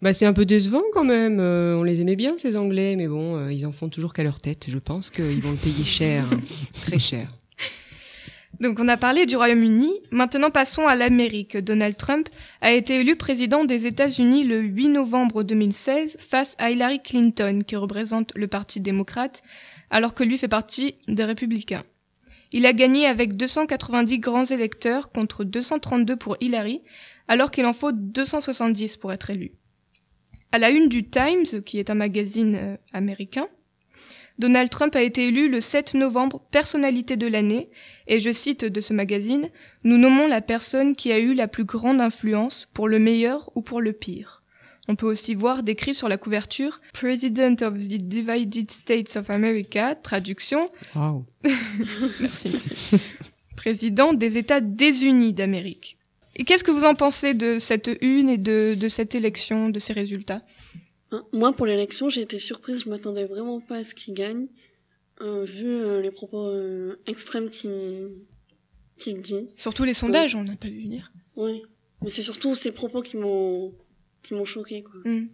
Bah, 0.00 0.14
c'est 0.14 0.24
un 0.24 0.32
peu 0.32 0.46
décevant 0.46 0.82
quand 0.94 1.04
même. 1.04 1.38
Euh, 1.38 1.76
on 1.76 1.82
les 1.82 2.00
aimait 2.00 2.16
bien, 2.16 2.38
ces 2.38 2.56
Anglais, 2.56 2.96
mais 2.96 3.06
bon, 3.06 3.36
euh, 3.36 3.52
ils 3.52 3.66
en 3.66 3.72
font 3.72 3.90
toujours 3.90 4.14
qu'à 4.14 4.24
leur 4.24 4.40
tête. 4.40 4.66
Je 4.68 4.78
pense 4.78 5.10
qu'ils 5.10 5.40
vont 5.40 5.52
le 5.52 5.56
payer 5.56 5.84
cher, 5.84 6.24
hein. 6.32 6.40
très 6.86 6.98
cher. 6.98 7.28
Donc 8.60 8.78
on 8.78 8.86
a 8.86 8.96
parlé 8.96 9.26
du 9.26 9.36
Royaume-Uni, 9.36 9.90
maintenant 10.10 10.50
passons 10.50 10.86
à 10.86 10.94
l'Amérique. 10.94 11.56
Donald 11.56 11.96
Trump 11.96 12.28
a 12.60 12.70
été 12.72 12.96
élu 12.96 13.16
président 13.16 13.64
des 13.64 13.86
États-Unis 13.86 14.44
le 14.44 14.60
8 14.60 14.88
novembre 14.90 15.42
2016 15.42 16.18
face 16.20 16.54
à 16.58 16.70
Hillary 16.70 17.00
Clinton 17.02 17.62
qui 17.66 17.76
représente 17.76 18.32
le 18.36 18.46
Parti 18.46 18.80
démocrate 18.80 19.42
alors 19.90 20.14
que 20.14 20.22
lui 20.22 20.38
fait 20.38 20.48
partie 20.48 20.96
des 21.08 21.24
républicains. 21.24 21.82
Il 22.52 22.66
a 22.66 22.72
gagné 22.72 23.06
avec 23.06 23.36
290 23.36 24.18
grands 24.18 24.44
électeurs 24.44 25.10
contre 25.10 25.42
232 25.44 26.16
pour 26.16 26.36
Hillary 26.40 26.82
alors 27.28 27.50
qu'il 27.50 27.64
en 27.64 27.72
faut 27.72 27.92
270 27.92 28.98
pour 28.98 29.12
être 29.12 29.30
élu. 29.30 29.52
À 30.52 30.58
la 30.58 30.68
une 30.68 30.90
du 30.90 31.08
Times, 31.08 31.62
qui 31.64 31.78
est 31.78 31.88
un 31.88 31.94
magazine 31.94 32.56
euh, 32.56 32.76
américain, 32.92 33.48
Donald 34.38 34.70
Trump 34.70 34.96
a 34.96 35.02
été 35.02 35.26
élu 35.26 35.48
le 35.48 35.60
7 35.60 35.94
novembre 35.94 36.40
personnalité 36.50 37.16
de 37.16 37.26
l'année, 37.26 37.70
et 38.06 38.20
je 38.20 38.32
cite 38.32 38.64
de 38.64 38.80
ce 38.80 38.92
magazine, 38.92 39.48
Nous 39.84 39.98
nommons 39.98 40.26
la 40.26 40.40
personne 40.40 40.96
qui 40.96 41.12
a 41.12 41.18
eu 41.18 41.34
la 41.34 41.48
plus 41.48 41.64
grande 41.64 42.00
influence, 42.00 42.68
pour 42.74 42.88
le 42.88 42.98
meilleur 42.98 43.50
ou 43.54 43.62
pour 43.62 43.80
le 43.80 43.92
pire. 43.92 44.42
On 44.88 44.96
peut 44.96 45.06
aussi 45.06 45.34
voir 45.34 45.62
décrit 45.62 45.94
sur 45.94 46.08
la 46.08 46.16
couverture 46.16 46.80
President 46.92 47.62
of 47.62 47.74
the 47.74 47.98
Divided 48.02 48.70
States 48.70 49.16
of 49.16 49.30
America, 49.30 49.94
traduction. 49.94 50.68
Wow. 50.96 51.24
merci, 52.20 52.50
merci. 52.50 52.74
Président 53.56 54.12
des 54.12 54.38
États 54.38 54.60
désunis 54.60 55.32
d'Amérique. 55.32 55.98
Et 56.34 56.44
qu'est-ce 56.44 56.64
que 56.64 56.70
vous 56.70 56.84
en 56.84 56.94
pensez 56.94 57.34
de 57.34 57.58
cette 57.58 57.90
une 58.00 58.28
et 58.28 58.38
de, 58.38 58.74
de 58.74 58.88
cette 58.88 59.14
élection, 59.14 59.68
de 59.68 59.78
ces 59.78 59.92
résultats? 59.92 60.42
Moi, 61.32 61.52
pour 61.52 61.66
l'élection, 61.66 62.08
j'ai 62.08 62.22
été 62.22 62.38
surprise. 62.38 62.84
Je 62.84 62.90
m'attendais 62.90 63.24
vraiment 63.26 63.60
pas 63.60 63.76
à 63.76 63.84
ce 63.84 63.94
qu'il 63.94 64.14
gagne, 64.14 64.46
euh, 65.20 65.44
vu 65.44 65.66
euh, 65.66 66.00
les 66.00 66.10
propos 66.10 66.46
euh, 66.46 66.96
extrêmes 67.06 67.50
qu'il 67.50 69.20
dit. 69.20 69.48
Surtout 69.56 69.84
les 69.84 69.94
sondages, 69.94 70.34
on 70.34 70.44
n'a 70.44 70.56
pas 70.56 70.68
vu 70.68 70.82
venir. 70.82 71.12
Oui, 71.36 71.62
mais 72.02 72.10
c'est 72.10 72.22
surtout 72.22 72.54
ces 72.54 72.72
propos 72.72 73.02
qui 73.02 73.16
m'ont 73.16 73.72
qui 74.22 74.34
m'ont 74.34 74.44
choqué 74.44 74.82
quoi. 74.82 75.00
Hmm. 75.04 75.26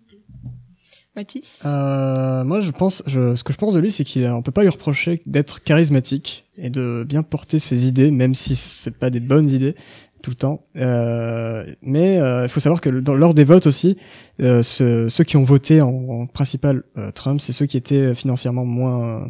Mathis 1.16 1.64
Euh, 1.66 2.44
moi, 2.44 2.60
je 2.60 2.70
pense, 2.70 3.02
je, 3.06 3.34
ce 3.34 3.42
que 3.42 3.52
je 3.52 3.58
pense 3.58 3.74
de 3.74 3.80
lui, 3.80 3.90
c'est 3.90 4.04
qu'il 4.04 4.26
on 4.26 4.42
peut 4.42 4.52
pas 4.52 4.62
lui 4.62 4.68
reprocher 4.68 5.22
d'être 5.26 5.62
charismatique 5.62 6.46
et 6.56 6.70
de 6.70 7.04
bien 7.06 7.22
porter 7.22 7.58
ses 7.58 7.86
idées, 7.86 8.10
même 8.10 8.34
si 8.34 8.56
c'est 8.56 8.96
pas 8.96 9.10
des 9.10 9.20
bonnes 9.20 9.50
idées 9.50 9.74
tout 10.22 10.30
le 10.30 10.36
temps. 10.36 10.66
Euh, 10.76 11.64
mais 11.82 12.18
euh, 12.18 12.44
il 12.44 12.48
faut 12.48 12.60
savoir 12.60 12.80
que 12.80 12.88
lors 12.90 13.34
des 13.34 13.44
votes 13.44 13.66
aussi, 13.66 13.96
euh, 14.40 14.62
ce- 14.62 15.08
ceux 15.08 15.24
qui 15.24 15.36
ont 15.36 15.44
voté 15.44 15.80
en, 15.80 15.88
en 15.88 16.26
principal 16.26 16.82
euh, 16.96 17.10
Trump, 17.10 17.40
c'est 17.40 17.52
ceux 17.52 17.66
qui 17.66 17.76
étaient 17.76 18.14
financièrement 18.14 18.64
moins 18.64 19.02
euh, 19.02 19.24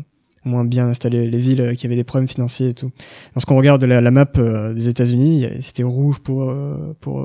moins 0.45 0.65
bien 0.65 0.89
installés, 0.89 1.29
les 1.29 1.37
villes 1.39 1.61
euh, 1.61 1.75
qui 1.75 1.85
avaient 1.85 1.97
des 1.97 2.05
problèmes 2.05 2.29
financiers 2.29 2.69
et 2.71 2.75
tout. 2.75 2.91
Lorsqu'on 3.35 3.57
regarde 3.57 3.85
la, 3.85 4.01
la 4.01 4.11
map 4.11 4.27
euh, 4.39 4.73
des 4.73 4.89
États-Unis, 4.89 5.47
c'était 5.61 5.83
rouge 5.83 6.21
pour 6.21 6.49
euh, 6.49 6.97
pour 7.01 7.21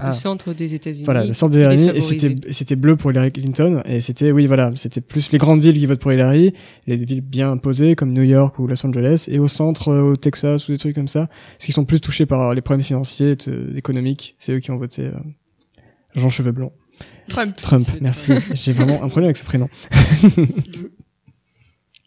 euh, 0.00 0.04
ah. 0.04 0.08
Le 0.08 0.14
centre 0.14 0.54
des 0.54 0.74
États-Unis. 0.74 1.04
Voilà, 1.04 1.24
le 1.26 1.34
centre 1.34 1.52
des 1.52 1.60
États-Unis, 1.60 1.90
et 1.94 2.00
c'était, 2.00 2.34
et 2.48 2.52
c'était 2.52 2.76
bleu 2.76 2.96
pour 2.96 3.10
Hillary 3.10 3.30
Clinton, 3.32 3.82
et 3.84 4.00
c'était, 4.00 4.30
oui, 4.32 4.46
voilà, 4.46 4.70
c'était 4.76 5.00
plus 5.02 5.30
les 5.32 5.38
grandes 5.38 5.62
villes 5.62 5.76
qui 5.78 5.84
votent 5.86 6.00
pour 6.00 6.12
Hillary, 6.12 6.54
les 6.86 6.96
villes 6.96 7.20
bien 7.20 7.56
posées, 7.58 7.94
comme 7.94 8.12
New 8.12 8.22
York 8.22 8.58
ou 8.58 8.66
Los 8.66 8.84
Angeles, 8.86 9.26
et 9.28 9.38
au 9.38 9.48
centre, 9.48 9.88
euh, 9.88 10.12
au 10.12 10.16
Texas, 10.16 10.68
ou 10.68 10.72
des 10.72 10.78
trucs 10.78 10.94
comme 10.94 11.08
ça, 11.08 11.26
parce 11.26 11.66
qu'ils 11.66 11.74
sont 11.74 11.84
plus 11.84 12.00
touchés 12.00 12.24
par 12.26 12.54
les 12.54 12.62
problèmes 12.62 12.82
financiers, 12.82 13.36
t- 13.36 13.50
économiques, 13.76 14.34
c'est 14.38 14.52
eux 14.52 14.60
qui 14.60 14.70
ont 14.70 14.78
voté, 14.78 15.02
euh, 15.06 15.12
Jean 16.14 16.28
Cheveux 16.30 16.52
Blonds. 16.52 16.72
Trump. 17.28 17.54
Trump, 17.60 17.86
C'est 17.90 18.00
merci. 18.00 18.32
J'ai 18.54 18.72
vraiment 18.72 18.94
un 19.02 19.08
problème 19.08 19.24
avec 19.26 19.36
ce 19.36 19.44
prénom. 19.44 19.68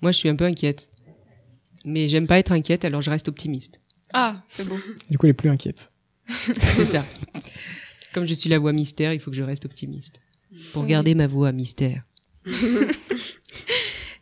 Moi, 0.01 0.11
je 0.11 0.17
suis 0.17 0.29
un 0.29 0.35
peu 0.35 0.45
inquiète. 0.45 0.89
Mais 1.85 2.09
j'aime 2.09 2.27
pas 2.27 2.39
être 2.39 2.51
inquiète, 2.51 2.83
alors 2.85 3.01
je 3.01 3.09
reste 3.11 3.27
optimiste. 3.27 3.79
Ah, 4.13 4.43
c'est 4.47 4.67
beau. 4.67 4.75
Du 5.09 5.17
coup, 5.17 5.25
elle 5.25 5.31
est 5.31 5.33
plus 5.33 5.49
inquiète. 5.49 5.91
C'est 6.29 6.85
ça. 6.85 7.05
Comme 8.13 8.25
je 8.25 8.33
suis 8.33 8.49
la 8.49 8.59
voix 8.59 8.73
mystère, 8.73 9.13
il 9.13 9.19
faut 9.19 9.31
que 9.31 9.37
je 9.37 9.43
reste 9.43 9.65
optimiste. 9.65 10.21
Pour 10.73 10.85
garder 10.85 11.15
ma 11.15 11.27
voix 11.27 11.51
mystère. 11.51 12.03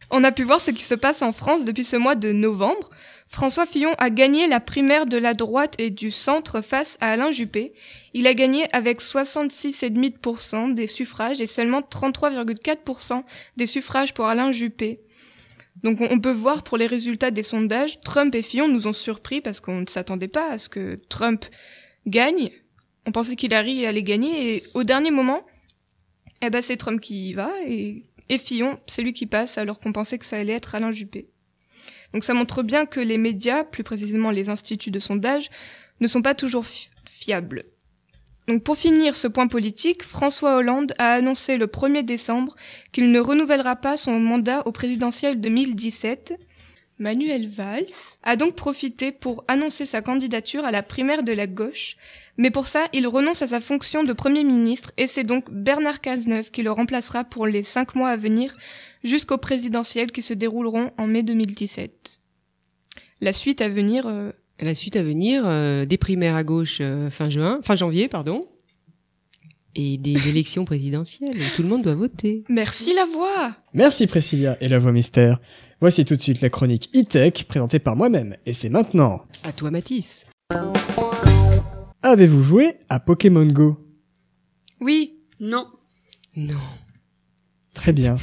On 0.09 0.23
a 0.23 0.31
pu 0.31 0.43
voir 0.43 0.61
ce 0.61 0.71
qui 0.71 0.83
se 0.83 0.95
passe 0.95 1.23
en 1.23 1.33
France 1.33 1.65
depuis 1.65 1.83
ce 1.83 1.95
mois 1.95 2.15
de 2.15 2.31
novembre. 2.31 2.91
François 3.27 3.65
Fillon 3.65 3.95
a 3.97 4.11
gagné 4.11 4.47
la 4.47 4.59
primaire 4.59 5.07
de 5.07 5.17
la 5.17 5.33
droite 5.33 5.73
et 5.79 5.89
du 5.89 6.11
centre 6.11 6.61
face 6.61 6.97
à 7.01 7.09
Alain 7.09 7.31
Juppé. 7.31 7.73
Il 8.13 8.27
a 8.27 8.35
gagné 8.35 8.67
avec 8.73 9.01
66,5% 9.01 10.75
des 10.75 10.85
suffrages 10.85 11.41
et 11.41 11.47
seulement 11.47 11.81
33,4% 11.81 13.23
des 13.57 13.65
suffrages 13.65 14.13
pour 14.13 14.25
Alain 14.25 14.51
Juppé. 14.51 15.01
Donc 15.83 15.99
on 15.99 16.07
on 16.11 16.19
peut 16.19 16.31
voir 16.31 16.63
pour 16.63 16.77
les 16.77 16.85
résultats 16.85 17.31
des 17.31 17.41
sondages, 17.41 17.99
Trump 18.01 18.35
et 18.35 18.43
Fillon 18.43 18.67
nous 18.67 18.85
ont 18.85 18.93
surpris 18.93 19.41
parce 19.41 19.59
qu'on 19.59 19.81
ne 19.81 19.87
s'attendait 19.87 20.27
pas 20.27 20.51
à 20.51 20.57
ce 20.59 20.69
que 20.69 20.99
Trump 21.09 21.45
gagne. 22.07 22.49
On 23.05 23.11
pensait 23.11 23.35
qu'Hillary 23.35 23.85
allait 23.85 24.03
gagner 24.03 24.55
et 24.55 24.63
au 24.73 24.83
dernier 24.83 25.11
moment, 25.11 25.45
eh 26.41 26.49
ben 26.49 26.61
c'est 26.61 26.77
Trump 26.77 27.01
qui 27.01 27.29
y 27.29 27.33
va 27.33 27.51
et 27.67 28.03
Fillon, 28.37 28.79
c'est 28.87 29.03
lui 29.03 29.13
qui 29.13 29.25
passe 29.25 29.57
alors 29.57 29.79
qu'on 29.79 29.91
pensait 29.91 30.17
que 30.17 30.25
ça 30.25 30.37
allait 30.37 30.53
être 30.53 30.75
Alain 30.75 30.91
Juppé. 30.91 31.29
Donc 32.13 32.23
ça 32.23 32.33
montre 32.33 32.63
bien 32.63 32.85
que 32.85 32.99
les 32.99 33.17
médias, 33.17 33.63
plus 33.63 33.83
précisément 33.83 34.31
les 34.31 34.49
instituts 34.49 34.91
de 34.91 34.99
sondage, 34.99 35.49
ne 35.99 36.07
sont 36.07 36.21
pas 36.21 36.35
toujours 36.35 36.65
fi- 36.65 36.89
fiables. 37.07 37.65
Donc 38.47 38.63
pour 38.63 38.77
finir 38.77 39.15
ce 39.15 39.27
point 39.27 39.47
politique, 39.47 40.03
François 40.03 40.55
Hollande 40.55 40.93
a 40.97 41.13
annoncé 41.13 41.57
le 41.57 41.67
1er 41.67 42.03
décembre 42.03 42.55
qu'il 42.91 43.11
ne 43.11 43.19
renouvellera 43.19 43.75
pas 43.75 43.97
son 43.97 44.19
mandat 44.19 44.65
au 44.67 44.71
présidentiel 44.71 45.39
2017. 45.39 46.33
Manuel 46.99 47.47
Valls 47.47 48.17
a 48.23 48.35
donc 48.35 48.55
profité 48.55 49.11
pour 49.11 49.43
annoncer 49.47 49.85
sa 49.85 50.01
candidature 50.01 50.63
à 50.63 50.71
la 50.71 50.83
primaire 50.83 51.23
de 51.23 51.31
la 51.31 51.47
gauche, 51.47 51.97
mais 52.37 52.51
pour 52.51 52.67
ça, 52.67 52.85
il 52.93 53.07
renonce 53.07 53.41
à 53.41 53.47
sa 53.47 53.59
fonction 53.59 54.03
de 54.03 54.13
Premier 54.13 54.43
ministre 54.43 54.91
et 54.97 55.07
c'est 55.07 55.23
donc 55.23 55.51
Bernard 55.51 56.01
Cazeneuve 56.01 56.51
qui 56.51 56.63
le 56.63 56.71
remplacera 56.71 57.23
pour 57.23 57.47
les 57.47 57.63
cinq 57.63 57.95
mois 57.95 58.09
à 58.09 58.17
venir 58.17 58.55
jusqu'aux 59.03 59.37
présidentielles 59.37 60.11
qui 60.11 60.21
se 60.21 60.33
dérouleront 60.33 60.91
en 60.97 61.07
mai 61.07 61.23
2017. 61.23 62.19
La 63.21 63.33
suite 63.33 63.61
à 63.61 63.69
venir, 63.69 64.07
euh, 64.07 64.31
La 64.61 64.75
suite 64.75 64.95
à 64.95 65.03
venir, 65.03 65.43
euh, 65.45 65.85
des 65.85 65.97
primaires 65.97 66.35
à 66.35 66.43
gauche 66.43 66.79
euh, 66.81 67.09
fin 67.09 67.29
juin, 67.29 67.59
fin 67.63 67.75
janvier, 67.75 68.07
pardon, 68.07 68.47
et 69.75 69.97
des 69.97 70.29
élections 70.29 70.65
présidentielles. 70.65 71.37
Tout 71.55 71.63
le 71.63 71.69
monde 71.69 71.83
doit 71.83 71.95
voter. 71.95 72.43
merci 72.49 72.93
la 72.93 73.05
voix 73.05 73.55
Merci 73.73 74.07
Priscilla 74.07 74.57
et 74.61 74.67
la 74.67 74.79
voix 74.79 74.91
mystère. 74.91 75.39
Voici 75.83 76.05
tout 76.05 76.15
de 76.15 76.21
suite 76.21 76.39
la 76.39 76.49
chronique 76.49 76.89
e-tech 76.95 77.43
présentée 77.43 77.77
par 77.77 77.97
moi-même, 77.97 78.37
et 78.45 78.53
c'est 78.53 78.69
maintenant. 78.69 79.25
À 79.43 79.51
toi, 79.51 79.69
Mathis. 79.69 80.25
Avez-vous 82.01 82.41
joué 82.41 82.75
à 82.87 83.01
Pokémon 83.01 83.45
Go? 83.47 83.77
Oui, 84.79 85.17
Non. 85.41 85.65
Non. 86.37 86.55
Très 87.73 87.91
bien. 87.91 88.15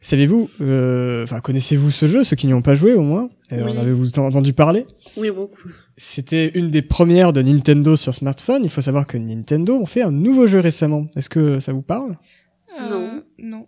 Savez-vous, 0.00 0.50
euh, 0.60 1.22
enfin 1.22 1.38
connaissez-vous 1.38 1.92
ce 1.92 2.06
jeu, 2.08 2.24
ceux 2.24 2.34
qui 2.34 2.48
n'y 2.48 2.54
ont 2.54 2.60
pas 2.62 2.74
joué 2.74 2.94
au 2.94 3.02
moins? 3.02 3.30
Euh, 3.52 3.62
Oui. 3.64 3.78
En 3.78 3.82
avez-vous 3.82 4.08
ent- 4.18 4.26
entendu 4.26 4.52
parler? 4.52 4.84
Oui, 5.16 5.30
beaucoup. 5.30 5.68
C'était 5.96 6.48
une 6.58 6.72
des 6.72 6.82
premières 6.82 7.32
de 7.32 7.40
Nintendo 7.40 7.94
sur 7.94 8.14
smartphone. 8.14 8.62
Il 8.64 8.70
faut 8.70 8.80
savoir 8.82 9.06
que 9.06 9.16
Nintendo 9.16 9.76
ont 9.76 9.86
fait 9.86 10.02
un 10.02 10.10
nouveau 10.10 10.48
jeu 10.48 10.58
récemment. 10.58 11.06
Est-ce 11.14 11.28
que 11.28 11.60
ça 11.60 11.72
vous 11.72 11.82
parle? 11.82 12.18
Euh, 12.80 13.20
non. 13.38 13.64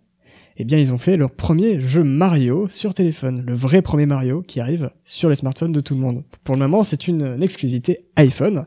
Eh 0.61 0.65
bien, 0.65 0.77
ils 0.77 0.91
ont 0.91 0.97
fait 0.97 1.15
leur 1.15 1.31
premier 1.31 1.79
jeu 1.79 2.03
Mario 2.03 2.67
sur 2.69 2.93
téléphone, 2.93 3.45
le 3.47 3.53
vrai 3.53 3.81
premier 3.81 4.05
Mario 4.05 4.41
qui 4.41 4.59
arrive 4.59 4.91
sur 5.05 5.29
les 5.29 5.37
smartphones 5.37 5.71
de 5.71 5.79
tout 5.79 5.93
le 5.93 6.01
monde. 6.01 6.25
Pour 6.43 6.55
le 6.55 6.59
moment, 6.59 6.83
c'est 6.83 7.07
une, 7.07 7.21
une 7.23 7.41
exclusivité 7.41 8.07
iPhone. 8.17 8.65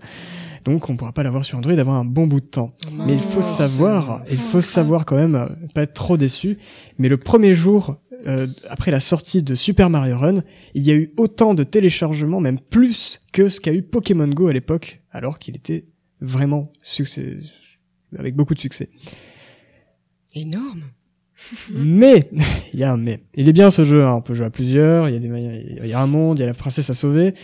Donc, 0.64 0.88
on 0.88 0.96
pourra 0.96 1.12
pas 1.12 1.22
l'avoir 1.22 1.44
sur 1.44 1.58
Android 1.58 1.76
avant 1.78 1.92
un 1.92 2.06
bon 2.06 2.26
bout 2.26 2.40
de 2.40 2.46
temps. 2.46 2.74
Mais 3.06 3.12
il 3.12 3.20
faut 3.20 3.42
savoir, 3.42 4.24
il 4.30 4.38
faut 4.38 4.62
savoir 4.62 5.04
quand 5.04 5.16
même, 5.16 5.34
euh, 5.34 5.48
pas 5.74 5.82
être 5.82 5.92
trop 5.92 6.16
déçu, 6.16 6.56
mais 6.96 7.10
le 7.10 7.18
premier 7.18 7.54
jour, 7.54 7.96
euh, 8.26 8.46
après 8.70 8.90
la 8.90 9.00
sortie 9.00 9.42
de 9.42 9.54
Super 9.54 9.90
Mario 9.90 10.16
Run, 10.16 10.42
il 10.74 10.86
y 10.86 10.92
a 10.92 10.94
eu 10.94 11.12
autant 11.18 11.52
de 11.52 11.62
téléchargements, 11.62 12.40
même 12.40 12.58
plus 12.58 13.20
que 13.32 13.50
ce 13.50 13.60
qu'a 13.60 13.74
eu 13.74 13.82
Pokémon 13.82 14.28
Go 14.28 14.46
à 14.46 14.54
l'époque, 14.54 15.02
alors 15.10 15.38
qu'il 15.38 15.56
était 15.56 15.84
vraiment 16.22 16.72
succès, 16.82 17.36
avec 18.16 18.34
beaucoup 18.34 18.54
de 18.54 18.60
succès. 18.60 18.88
Énorme. 20.34 20.84
Mais, 21.70 22.28
il 22.72 22.80
y 22.80 22.84
a 22.84 22.92
un 22.92 22.96
mais. 22.96 23.20
Il 23.34 23.48
est 23.48 23.52
bien 23.52 23.70
ce 23.70 23.84
jeu, 23.84 24.04
hein, 24.04 24.14
on 24.14 24.20
peut 24.20 24.34
jouer 24.34 24.46
à 24.46 24.50
plusieurs, 24.50 25.08
il 25.08 25.14
y 25.14 25.16
a 25.16 25.20
des 25.20 25.28
il 25.82 25.86
y 25.86 25.92
a 25.92 26.00
un 26.00 26.06
monde, 26.06 26.38
il 26.38 26.42
y 26.42 26.44
a 26.44 26.46
la 26.46 26.54
princesse 26.54 26.90
à 26.90 26.94
sauver. 26.94 27.34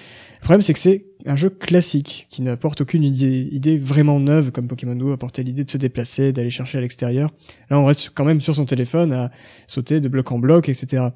Le 0.41 0.41
problème 0.41 0.63
c'est 0.63 0.73
que 0.73 0.79
c'est 0.79 1.05
un 1.27 1.35
jeu 1.35 1.51
classique, 1.51 2.27
qui 2.31 2.43
n'apporte 2.43 2.81
aucune 2.83 3.03
idée, 3.03 3.77
vraiment 3.77 4.21
neuve, 4.21 4.53
comme 4.53 4.69
Pokémon 4.69 4.95
Go 4.95 5.13
apportait 5.13 5.43
l'idée 5.43 5.65
de 5.65 5.71
se 5.71 5.79
déplacer, 5.79 6.33
d'aller 6.33 6.51
chercher 6.51 6.79
à 6.79 6.81
l'extérieur. 6.81 7.31
Là 7.71 7.79
on 7.79 7.85
reste 7.85 8.11
quand 8.15 8.25
même 8.25 8.41
sur 8.41 8.55
son 8.55 8.65
téléphone 8.65 9.13
à 9.13 9.31
sauter 9.67 10.01
de 10.01 10.09
bloc 10.09 10.31
en 10.31 10.39
bloc, 10.39 10.69
etc. 10.69 11.09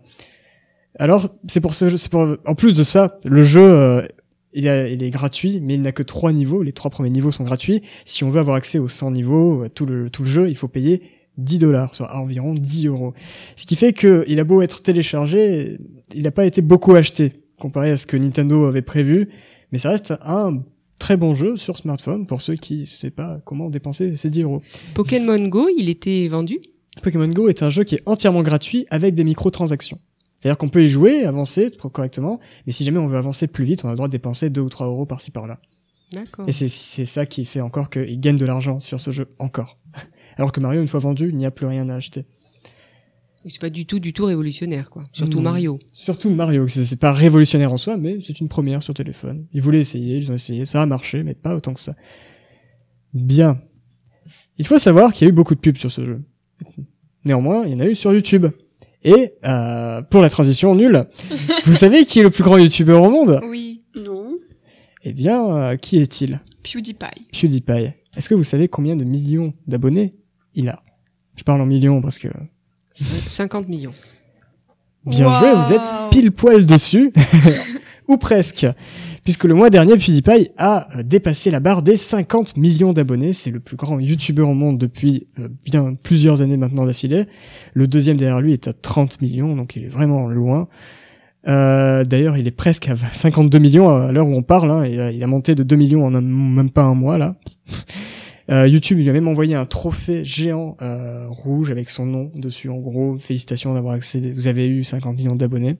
Alors, 0.98 1.30
c'est 1.48 1.60
pour 1.60 1.74
ce, 1.74 1.96
c'est 1.96 2.10
pour, 2.10 2.36
en 2.44 2.54
plus 2.54 2.74
de 2.74 2.82
ça, 2.82 3.18
le 3.24 3.44
jeu 3.44 3.62
euh, 3.62 4.02
il, 4.52 4.66
est 4.66 5.10
gratuit, 5.10 5.60
mais 5.62 5.74
il 5.74 5.82
n'a 5.82 5.92
que 5.92 6.02
trois 6.02 6.32
niveaux. 6.32 6.62
Les 6.62 6.72
trois 6.72 6.90
premiers 6.90 7.10
niveaux 7.10 7.30
sont 7.30 7.44
gratuits. 7.44 7.82
Si 8.04 8.24
on 8.24 8.30
veut 8.30 8.40
avoir 8.40 8.56
accès 8.56 8.78
aux 8.78 8.88
100 8.88 9.12
niveaux, 9.12 9.62
à 9.62 9.68
tout 9.68 9.86
le, 9.86 10.10
tout 10.10 10.22
le 10.22 10.28
jeu, 10.28 10.50
il 10.50 10.56
faut 10.56 10.68
payer 10.68 11.02
10 11.38 11.58
dollars, 11.58 11.94
soit 11.94 12.14
environ 12.14 12.54
10 12.54 12.86
euros. 12.86 13.14
Ce 13.56 13.66
qui 13.66 13.76
fait 13.76 13.92
que 13.92 14.24
il 14.28 14.40
a 14.40 14.44
beau 14.44 14.62
être 14.62 14.82
téléchargé, 14.82 15.78
il 16.14 16.22
n'a 16.22 16.30
pas 16.30 16.44
été 16.44 16.62
beaucoup 16.62 16.94
acheté 16.94 17.32
comparé 17.58 17.90
à 17.90 17.96
ce 17.96 18.06
que 18.06 18.16
Nintendo 18.16 18.64
avait 18.66 18.82
prévu, 18.82 19.28
mais 19.70 19.78
ça 19.78 19.90
reste 19.90 20.14
un 20.24 20.62
très 20.98 21.16
bon 21.16 21.34
jeu 21.34 21.56
sur 21.56 21.78
smartphone 21.78 22.26
pour 22.26 22.42
ceux 22.42 22.54
qui 22.54 22.80
ne 22.80 22.84
savent 22.84 23.10
pas 23.10 23.40
comment 23.44 23.70
dépenser 23.70 24.16
ces 24.16 24.30
10 24.30 24.42
euros. 24.42 24.62
Pokémon 24.94 25.48
Go, 25.48 25.68
il 25.76 25.88
était 25.88 26.28
vendu? 26.28 26.60
Pokémon 27.02 27.28
Go 27.28 27.48
est 27.48 27.62
un 27.62 27.70
jeu 27.70 27.84
qui 27.84 27.96
est 27.96 28.02
entièrement 28.06 28.42
gratuit 28.42 28.86
avec 28.90 29.14
des 29.14 29.24
microtransactions. 29.24 29.98
C'est-à-dire 30.40 30.58
qu'on 30.58 30.68
peut 30.68 30.84
y 30.84 30.88
jouer, 30.88 31.24
avancer 31.24 31.70
correctement, 31.92 32.40
mais 32.66 32.72
si 32.72 32.84
jamais 32.84 32.98
on 32.98 33.06
veut 33.06 33.16
avancer 33.16 33.46
plus 33.46 33.64
vite, 33.64 33.84
on 33.84 33.88
a 33.88 33.92
le 33.92 33.96
droit 33.96 34.08
de 34.08 34.12
dépenser 34.12 34.50
2 34.50 34.60
ou 34.60 34.68
3 34.68 34.88
euros 34.88 35.06
par-ci 35.06 35.30
par-là. 35.30 35.58
D'accord. 36.12 36.48
Et 36.48 36.52
c'est 36.52 36.68
c'est 36.68 37.06
ça 37.06 37.26
qui 37.26 37.44
fait 37.44 37.60
encore 37.60 37.90
qu'il 37.90 38.20
gagne 38.20 38.36
de 38.36 38.44
l'argent 38.44 38.80
sur 38.80 39.00
ce 39.00 39.12
jeu, 39.12 39.28
encore. 39.38 39.78
Alors 40.36 40.52
que 40.52 40.60
Mario, 40.60 40.80
une 40.80 40.88
fois 40.88 41.00
vendu, 41.00 41.28
il 41.28 41.36
n'y 41.36 41.46
a 41.46 41.50
plus 41.50 41.66
rien 41.66 41.88
à 41.88 41.94
acheter. 41.94 42.24
C'est 43.44 43.60
pas 43.60 43.70
du 43.70 43.86
tout, 43.86 43.98
du 43.98 44.12
tout 44.12 44.26
révolutionnaire, 44.26 44.88
quoi. 44.88 45.02
Surtout. 45.12 45.40
Mario. 45.40 45.78
Surtout 45.92 46.30
Mario, 46.30 46.68
c'est 46.68 46.84
c'est 46.84 46.96
pas 46.96 47.12
révolutionnaire 47.12 47.72
en 47.72 47.76
soi, 47.76 47.96
mais 47.96 48.18
c'est 48.20 48.40
une 48.40 48.48
première 48.48 48.82
sur 48.84 48.94
téléphone. 48.94 49.46
Ils 49.52 49.60
voulaient 49.60 49.80
essayer, 49.80 50.18
ils 50.18 50.30
ont 50.30 50.34
essayé, 50.34 50.64
ça 50.64 50.80
a 50.80 50.86
marché, 50.86 51.24
mais 51.24 51.34
pas 51.34 51.56
autant 51.56 51.74
que 51.74 51.80
ça. 51.80 51.96
Bien. 53.12 53.60
Il 54.58 54.66
faut 54.66 54.78
savoir 54.78 55.12
qu'il 55.12 55.26
y 55.26 55.28
a 55.28 55.30
eu 55.30 55.34
beaucoup 55.34 55.56
de 55.56 55.60
pubs 55.60 55.76
sur 55.76 55.90
ce 55.90 56.06
jeu. 56.06 56.22
Néanmoins, 57.24 57.64
il 57.66 57.72
y 57.72 57.74
en 57.74 57.80
a 57.80 57.86
eu 57.86 57.96
sur 57.96 58.12
YouTube. 58.12 58.46
Et 59.02 59.32
euh, 59.44 60.02
pour 60.02 60.22
la 60.22 60.30
transition 60.30 60.76
nulle, 60.76 61.06
vous 61.64 61.74
savez 61.74 62.04
qui 62.04 62.20
est 62.20 62.22
le 62.22 62.30
plus 62.30 62.44
grand 62.44 62.58
youtubeur 62.58 63.02
au 63.02 63.10
monde? 63.10 63.40
Oui, 63.48 63.82
Non. 63.96 64.36
Eh 65.02 65.12
bien, 65.12 65.56
euh, 65.56 65.76
qui 65.76 65.98
est-il? 65.98 66.40
PewDiePie. 66.62 67.26
PewDiePie. 67.32 67.90
Est-ce 68.16 68.28
que 68.28 68.36
vous 68.36 68.44
savez 68.44 68.68
combien 68.68 68.94
de 68.94 69.02
millions 69.02 69.52
d'abonnés 69.66 70.14
il 70.54 70.68
a 70.68 70.82
Je 71.36 71.42
parle 71.44 71.60
en 71.60 71.66
millions 71.66 72.00
parce 72.00 72.18
que 72.18 72.28
Cin- 72.94 73.28
50 73.28 73.68
millions. 73.68 73.94
Bien 75.06 75.26
Wow. 75.26 75.38
joué, 75.40 75.52
vous 75.54 75.72
êtes 75.72 76.10
pile 76.10 76.30
poil 76.30 76.64
dessus, 76.66 77.12
ou 78.08 78.16
presque, 78.18 78.66
puisque 79.24 79.44
le 79.44 79.54
mois 79.54 79.68
dernier, 79.70 79.94
PewDiePie 79.96 80.50
a 80.58 80.88
euh, 80.98 81.02
dépassé 81.02 81.50
la 81.50 81.58
barre 81.58 81.82
des 81.82 81.96
50 81.96 82.56
millions 82.56 82.92
d'abonnés. 82.92 83.32
C'est 83.32 83.50
le 83.50 83.58
plus 83.60 83.76
grand 83.76 83.98
YouTuber 83.98 84.42
au 84.42 84.54
monde 84.54 84.78
depuis 84.78 85.26
euh, 85.40 85.48
bien 85.64 85.94
plusieurs 86.00 86.40
années 86.42 86.56
maintenant 86.56 86.84
d'affilée. 86.86 87.24
Le 87.74 87.88
deuxième 87.88 88.16
derrière 88.16 88.40
lui 88.40 88.52
est 88.52 88.68
à 88.68 88.72
30 88.72 89.20
millions, 89.22 89.56
donc 89.56 89.74
il 89.74 89.84
est 89.84 89.88
vraiment 89.88 90.28
loin. 90.28 90.68
Euh, 91.48 92.04
D'ailleurs, 92.04 92.36
il 92.36 92.46
est 92.46 92.50
presque 92.52 92.88
à 92.88 92.94
52 92.94 93.58
millions 93.58 93.88
à 93.88 94.12
l'heure 94.12 94.28
où 94.28 94.34
on 94.36 94.42
parle. 94.44 94.70
Hein, 94.70 94.84
et, 94.84 94.98
euh, 95.00 95.10
il 95.10 95.24
a 95.24 95.26
monté 95.26 95.56
de 95.56 95.64
2 95.64 95.74
millions 95.74 96.04
en 96.06 96.14
un- 96.14 96.20
même 96.20 96.70
pas 96.70 96.82
un 96.82 96.94
mois 96.94 97.18
là. 97.18 97.34
Euh, 98.50 98.66
YouTube 98.66 98.98
il 98.98 99.02
lui 99.04 99.10
a 99.10 99.12
même 99.12 99.28
envoyé 99.28 99.54
un 99.54 99.66
trophée 99.66 100.24
géant 100.24 100.76
euh, 100.82 101.26
rouge 101.28 101.70
avec 101.70 101.90
son 101.90 102.06
nom 102.06 102.30
dessus. 102.34 102.68
En 102.68 102.78
gros, 102.78 103.16
félicitations 103.18 103.72
d'avoir 103.74 103.94
accédé. 103.94 104.32
Vous 104.32 104.46
avez 104.48 104.66
eu 104.66 104.82
50 104.84 105.16
millions 105.16 105.36
d'abonnés. 105.36 105.76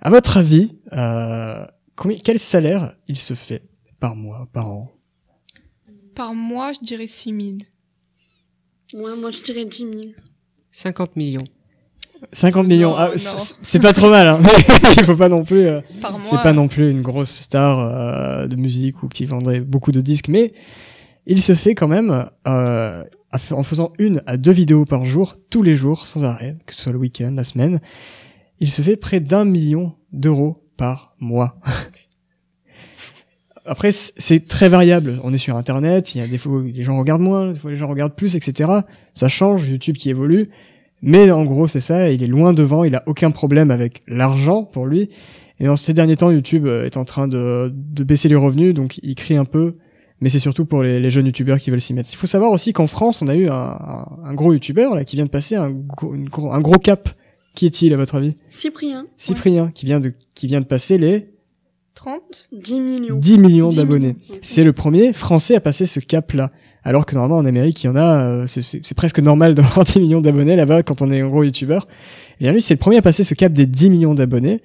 À 0.00 0.10
votre 0.10 0.36
avis, 0.38 0.76
euh, 0.92 1.64
combien, 1.96 2.16
quel 2.22 2.38
salaire 2.38 2.94
il 3.08 3.16
se 3.18 3.34
fait 3.34 3.62
par 4.00 4.16
mois, 4.16 4.48
par 4.52 4.68
an? 4.68 4.90
Par 6.14 6.34
mois, 6.34 6.72
je 6.72 6.84
dirais 6.84 7.06
6000. 7.06 7.64
Moi, 8.94 9.10
moi, 9.20 9.30
je 9.30 9.42
dirais 9.42 9.64
10 9.64 9.78
000. 9.78 9.92
50 10.72 11.16
millions. 11.16 11.44
50 12.32 12.66
millions. 12.66 12.94
Ah, 12.96 13.10
c'est- 13.16 13.80
pas 13.80 13.92
trop 13.92 14.08
mal. 14.08 14.26
Hein. 14.28 14.40
il 14.96 15.04
faut 15.04 15.16
pas 15.16 15.28
non 15.28 15.44
plus. 15.44 15.66
euh, 15.66 15.80
Par 16.00 16.12
mois. 16.18 16.22
C'est 16.30 16.42
pas 16.42 16.52
non 16.52 16.68
plus 16.68 16.90
une 16.90 17.02
grosse 17.02 17.30
star 17.32 17.78
euh, 17.80 18.46
de 18.46 18.56
musique 18.56 19.02
ou 19.02 19.08
qui 19.08 19.26
vendrait 19.26 19.60
beaucoup 19.60 19.92
de 19.92 20.00
disques, 20.00 20.28
mais 20.28 20.52
il 21.26 21.42
se 21.42 21.54
fait 21.54 21.74
quand 21.74 21.88
même 21.88 22.26
euh, 22.46 23.04
en 23.50 23.62
faisant 23.62 23.92
une 23.98 24.22
à 24.26 24.36
deux 24.36 24.52
vidéos 24.52 24.84
par 24.84 25.04
jour, 25.04 25.36
tous 25.50 25.62
les 25.62 25.74
jours, 25.74 26.06
sans 26.06 26.24
arrêt, 26.24 26.56
que 26.66 26.74
ce 26.74 26.82
soit 26.82 26.92
le 26.92 26.98
week-end, 26.98 27.32
la 27.34 27.44
semaine. 27.44 27.80
Il 28.60 28.70
se 28.70 28.82
fait 28.82 28.96
près 28.96 29.20
d'un 29.20 29.44
million 29.44 29.94
d'euros 30.12 30.62
par 30.76 31.14
mois. 31.20 31.58
Après, 33.66 33.92
c'est 33.92 34.46
très 34.46 34.68
variable. 34.68 35.18
On 35.24 35.32
est 35.32 35.38
sur 35.38 35.56
Internet, 35.56 36.14
il 36.14 36.18
y 36.18 36.20
a 36.20 36.26
des 36.26 36.36
fois 36.36 36.52
où 36.52 36.62
les 36.62 36.82
gens 36.82 36.98
regardent 36.98 37.22
moins, 37.22 37.52
des 37.52 37.58
fois 37.58 37.70
les 37.70 37.78
gens 37.78 37.88
regardent 37.88 38.14
plus, 38.14 38.36
etc. 38.36 38.70
Ça 39.14 39.28
change, 39.28 39.68
YouTube 39.68 39.96
qui 39.96 40.10
évolue. 40.10 40.50
Mais 41.00 41.30
en 41.30 41.44
gros, 41.44 41.66
c'est 41.66 41.80
ça, 41.80 42.10
il 42.10 42.22
est 42.22 42.26
loin 42.26 42.52
devant, 42.52 42.84
il 42.84 42.94
a 42.94 43.02
aucun 43.06 43.30
problème 43.30 43.70
avec 43.70 44.02
l'argent 44.06 44.64
pour 44.64 44.86
lui. 44.86 45.08
Et 45.60 45.68
en 45.68 45.76
ces 45.76 45.94
derniers 45.94 46.16
temps, 46.16 46.30
YouTube 46.30 46.66
euh, 46.66 46.84
est 46.84 46.96
en 46.96 47.04
train 47.04 47.28
de, 47.28 47.72
de 47.74 48.04
baisser 48.04 48.28
les 48.28 48.34
revenus, 48.34 48.74
donc 48.74 48.98
il 49.02 49.14
crie 49.14 49.36
un 49.36 49.44
peu. 49.44 49.76
Mais 50.20 50.28
c'est 50.28 50.38
surtout 50.38 50.64
pour 50.64 50.82
les, 50.82 51.00
les 51.00 51.10
jeunes 51.10 51.26
youtubeurs 51.26 51.58
qui 51.58 51.70
veulent 51.70 51.80
s'y 51.80 51.92
mettre. 51.94 52.08
Il 52.12 52.16
faut 52.16 52.26
savoir 52.26 52.50
aussi 52.52 52.72
qu'en 52.72 52.86
France, 52.86 53.20
on 53.20 53.28
a 53.28 53.34
eu 53.34 53.48
un, 53.48 53.52
un, 53.54 54.06
un 54.24 54.34
gros 54.34 54.52
youtubeur 54.52 54.94
là 54.94 55.04
qui 55.04 55.16
vient 55.16 55.24
de 55.26 55.30
passer 55.30 55.56
un 55.56 55.70
gros, 55.70 56.14
une 56.14 56.28
gros- 56.28 56.52
un 56.52 56.60
gros 56.60 56.78
cap. 56.78 57.08
Qui 57.54 57.66
est-il 57.66 57.92
à 57.92 57.96
votre 57.96 58.16
avis? 58.16 58.34
Cyprien, 58.48 59.06
Cyprien, 59.16 59.70
qui 59.72 59.86
vient 59.86 60.00
de 60.00 60.12
qui 60.34 60.48
vient 60.48 60.60
de 60.60 60.66
passer 60.66 60.98
les 60.98 61.28
30 61.94 62.48
10 62.52 62.80
millions. 62.80 63.16
10 63.16 63.38
millions 63.38 63.68
10 63.68 63.76
d'abonnés. 63.76 64.16
C'est 64.42 64.64
le 64.64 64.72
premier 64.72 65.12
français 65.12 65.54
à 65.54 65.60
passer 65.60 65.86
ce 65.86 66.00
cap-là. 66.00 66.50
Alors 66.82 67.06
que 67.06 67.14
normalement 67.14 67.36
en 67.38 67.44
Amérique, 67.46 67.82
il 67.82 67.86
y 67.86 67.90
en 67.90 67.96
a, 67.96 68.24
euh, 68.24 68.46
c'est- 68.48 68.94
presque 68.94 69.20
normal 69.20 69.54
d'avoir 69.56 69.84
10 69.84 70.00
millions 70.00 70.20
d'abonnés 70.20 70.56
là-bas 70.56 70.82
quand 70.82 71.00
on 71.02 71.10
est 71.12 71.20
un 71.20 71.28
gros 71.28 71.44
youtubeur. 71.44 71.86
Et 72.40 72.44
bien 72.44 72.52
lui, 72.52 72.60
c'est 72.60 72.74
le 72.74 72.78
premier 72.78 72.96
à 72.98 73.02
passer 73.02 73.22
ce 73.22 73.34
cap 73.34 73.52
des 73.52 73.66
10 73.66 73.88
millions 73.90 74.14
d'abonnés. 74.14 74.60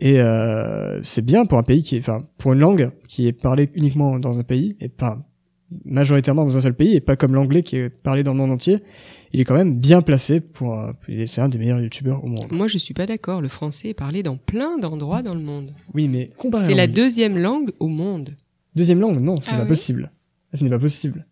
Et 0.00 0.20
euh, 0.20 1.02
c'est 1.04 1.24
bien 1.24 1.44
pour 1.44 1.58
un 1.58 1.62
pays 1.62 1.82
qui 1.82 1.96
est, 1.96 2.00
enfin, 2.00 2.18
pour 2.38 2.52
une 2.54 2.58
langue 2.60 2.90
qui 3.06 3.26
est 3.26 3.32
parlée 3.32 3.68
uniquement 3.74 4.18
dans 4.18 4.38
un 4.38 4.42
pays 4.42 4.76
et 4.80 4.88
pas 4.88 5.18
majoritairement 5.84 6.44
dans 6.44 6.56
un 6.56 6.60
seul 6.60 6.74
pays 6.74 6.96
et 6.96 7.00
pas 7.00 7.16
comme 7.16 7.34
l'anglais 7.34 7.62
qui 7.62 7.76
est 7.76 7.90
parlé 7.90 8.22
dans 8.22 8.32
le 8.32 8.38
monde 8.38 8.50
entier. 8.50 8.78
Il 9.32 9.40
est 9.40 9.44
quand 9.44 9.54
même 9.54 9.76
bien 9.76 10.00
placé 10.00 10.40
pour. 10.40 10.76
euh, 10.78 10.92
il 11.06 11.20
est- 11.20 11.26
c'est 11.26 11.40
un 11.40 11.48
des 11.48 11.58
meilleurs 11.58 11.80
youtubeurs 11.80 12.24
au 12.24 12.26
monde. 12.26 12.46
Moi, 12.50 12.66
je 12.66 12.78
suis 12.78 12.94
pas 12.94 13.06
d'accord. 13.06 13.40
Le 13.40 13.48
français 13.48 13.88
est 13.88 13.94
parlé 13.94 14.22
dans 14.24 14.36
plein 14.36 14.78
d'endroits 14.78 15.22
dans 15.22 15.34
le 15.34 15.40
monde. 15.40 15.72
Oui, 15.94 16.08
mais 16.08 16.30
comparé 16.36 16.66
C'est 16.68 16.74
la 16.74 16.86
deuxième 16.88 17.38
langue 17.38 17.70
au 17.78 17.86
monde. 17.88 18.30
deuxième 18.74 19.00
langue. 19.00 19.20
Non, 19.20 19.36
c'est 19.42 19.50
Ah 19.52 19.58
pas 19.58 19.62
oui 19.62 19.68
possible. 19.68 20.10
Ce 20.54 20.64
n'est 20.64 20.70
pas 20.70 20.78
possible. 20.80 21.26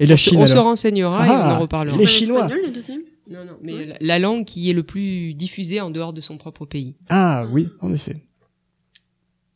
Et 0.00 0.06
la 0.06 0.14
on 0.14 0.16
se- 0.16 0.30
Chine 0.30 0.38
on 0.40 0.46
se 0.48 0.58
renseignera 0.58 1.26
et 1.26 1.30
Ah, 1.30 1.48
on 1.48 1.54
en 1.56 1.58
reparlera. 1.60 1.96
les 1.96 2.06
Chinois. 2.06 2.48
le 2.48 2.70
deuxième? 2.72 3.02
Non, 3.30 3.44
non, 3.44 3.56
mais 3.62 3.86
la, 3.86 3.96
la 4.00 4.18
langue 4.18 4.44
qui 4.44 4.68
est 4.68 4.74
le 4.74 4.82
plus 4.82 5.34
diffusée 5.34 5.80
en 5.80 5.90
dehors 5.90 6.12
de 6.12 6.20
son 6.20 6.36
propre 6.36 6.66
pays. 6.66 6.94
Ah 7.08 7.46
oui, 7.50 7.68
en 7.80 7.92
effet. 7.92 8.16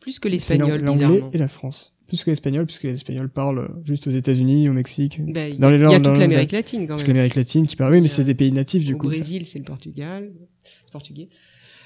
Plus 0.01 0.19
que 0.19 0.29
l'espagnol, 0.29 0.81
l'ang- 0.81 0.97
l'anglais 0.97 1.25
et 1.33 1.39
la 1.39 1.49
France. 1.49 1.95
Plus 2.07 2.25
que 2.25 2.31
l'espagnol, 2.31 2.65
puisque 2.65 2.85
les 2.85 2.95
Espagnols 2.95 3.29
parlent 3.29 3.59
euh, 3.59 3.69
juste 3.85 4.07
aux 4.07 4.11
États-Unis, 4.11 4.67
au 4.71 4.73
Mexique, 4.73 5.21
Ben, 5.23 5.53
Il 5.53 5.59
Dans 5.59 5.69
y 5.71 5.75
a- 5.75 5.77
les 5.77 5.77
il 5.77 5.83
y 5.83 5.85
a 5.85 5.99
langues- 5.99 6.03
toute 6.05 6.17
l'Amérique 6.19 6.53
latine 6.53 6.87
quand 6.87 6.97
toute 6.97 7.07
même. 7.07 7.17
l'Amérique 7.17 7.35
latine 7.35 7.67
qui 7.67 7.77
parle. 7.77 7.93
Oui, 7.93 8.01
mais 8.01 8.07
Et, 8.07 8.09
c'est 8.09 8.23
euh, 8.23 8.25
des 8.25 8.35
pays 8.35 8.51
natifs 8.53 8.85
du 8.85 8.95
Au 8.95 8.97
coup. 8.97 9.11
ça. 9.13 9.19
Brésil, 9.19 9.45
c'est 9.45 9.59
le 9.59 9.65
Portugal. 9.67 10.31
C'est 10.65 10.91
portugais. 10.91 11.29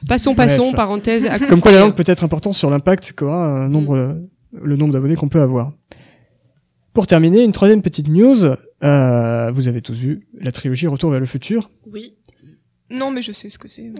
Passons, 0.06 0.34
Bref. 0.34 0.48
passons, 0.48 0.70
parenthèse. 0.72 1.26
à 1.30 1.40
Comme 1.40 1.60
quoi 1.60 1.72
la 1.72 1.80
langue 1.80 1.96
peut 1.96 2.04
être 2.06 2.22
importante 2.22 2.54
sur 2.54 2.70
l'impact 2.70 3.12
qu'aura 3.16 3.64
un 3.64 3.68
nombre, 3.68 3.96
euh, 3.96 4.14
le 4.52 4.76
nombre 4.76 4.92
d'abonnés 4.92 5.16
qu'on 5.16 5.28
peut 5.28 5.42
avoir. 5.42 5.72
Pour 6.92 7.06
terminer, 7.06 7.42
une 7.42 7.52
troisième 7.52 7.82
petite 7.82 8.08
news. 8.08 8.44
Euh, 8.84 9.50
vous 9.52 9.68
avez 9.68 9.80
tous 9.80 9.94
vu 9.94 10.26
la 10.38 10.52
trilogie 10.52 10.86
Retour 10.86 11.10
vers 11.10 11.20
le 11.20 11.26
futur. 11.26 11.70
Oui. 11.90 12.14
Non, 12.90 13.10
mais 13.10 13.22
je 13.22 13.32
sais 13.32 13.48
ce 13.48 13.58
que 13.58 13.68
c'est. 13.68 13.90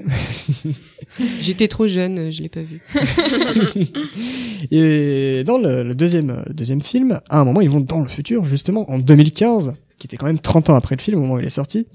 J'étais 1.40 1.66
trop 1.68 1.86
jeune, 1.86 2.30
je 2.30 2.42
l'ai 2.42 2.50
pas 2.50 2.60
vu. 2.60 2.82
Et 4.70 5.44
dans 5.46 5.56
le, 5.58 5.82
le 5.82 5.94
deuxième, 5.94 6.44
deuxième 6.50 6.82
film, 6.82 7.20
à 7.30 7.38
un 7.40 7.44
moment, 7.44 7.62
ils 7.62 7.70
vont 7.70 7.80
dans 7.80 8.00
le 8.00 8.08
futur, 8.08 8.44
justement, 8.44 8.90
en 8.90 8.98
2015, 8.98 9.72
qui 9.98 10.06
était 10.06 10.18
quand 10.18 10.26
même 10.26 10.38
30 10.38 10.70
ans 10.70 10.74
après 10.74 10.94
le 10.96 11.00
film, 11.00 11.18
au 11.18 11.22
moment 11.22 11.34
où 11.34 11.40
il 11.40 11.46
est 11.46 11.50
sorti. 11.50 11.86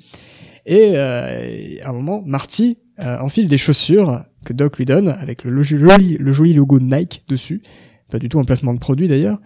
Et 0.65 0.93
euh, 0.95 1.75
à 1.83 1.89
un 1.89 1.93
moment, 1.93 2.23
Marty 2.25 2.77
euh, 2.99 3.19
enfile 3.19 3.47
des 3.47 3.57
chaussures 3.59 4.23
que 4.43 4.53
Doc 4.53 4.77
lui 4.77 4.85
donne, 4.85 5.09
avec 5.09 5.43
le, 5.43 5.51
lo- 5.51 5.61
joli, 5.63 6.17
le 6.19 6.33
joli 6.33 6.53
logo 6.53 6.79
Nike 6.79 7.23
dessus. 7.27 7.61
Pas 8.09 8.17
du 8.17 8.27
tout 8.27 8.39
un 8.39 8.43
placement 8.43 8.73
de 8.73 8.79
produit 8.79 9.07
d'ailleurs. 9.07 9.39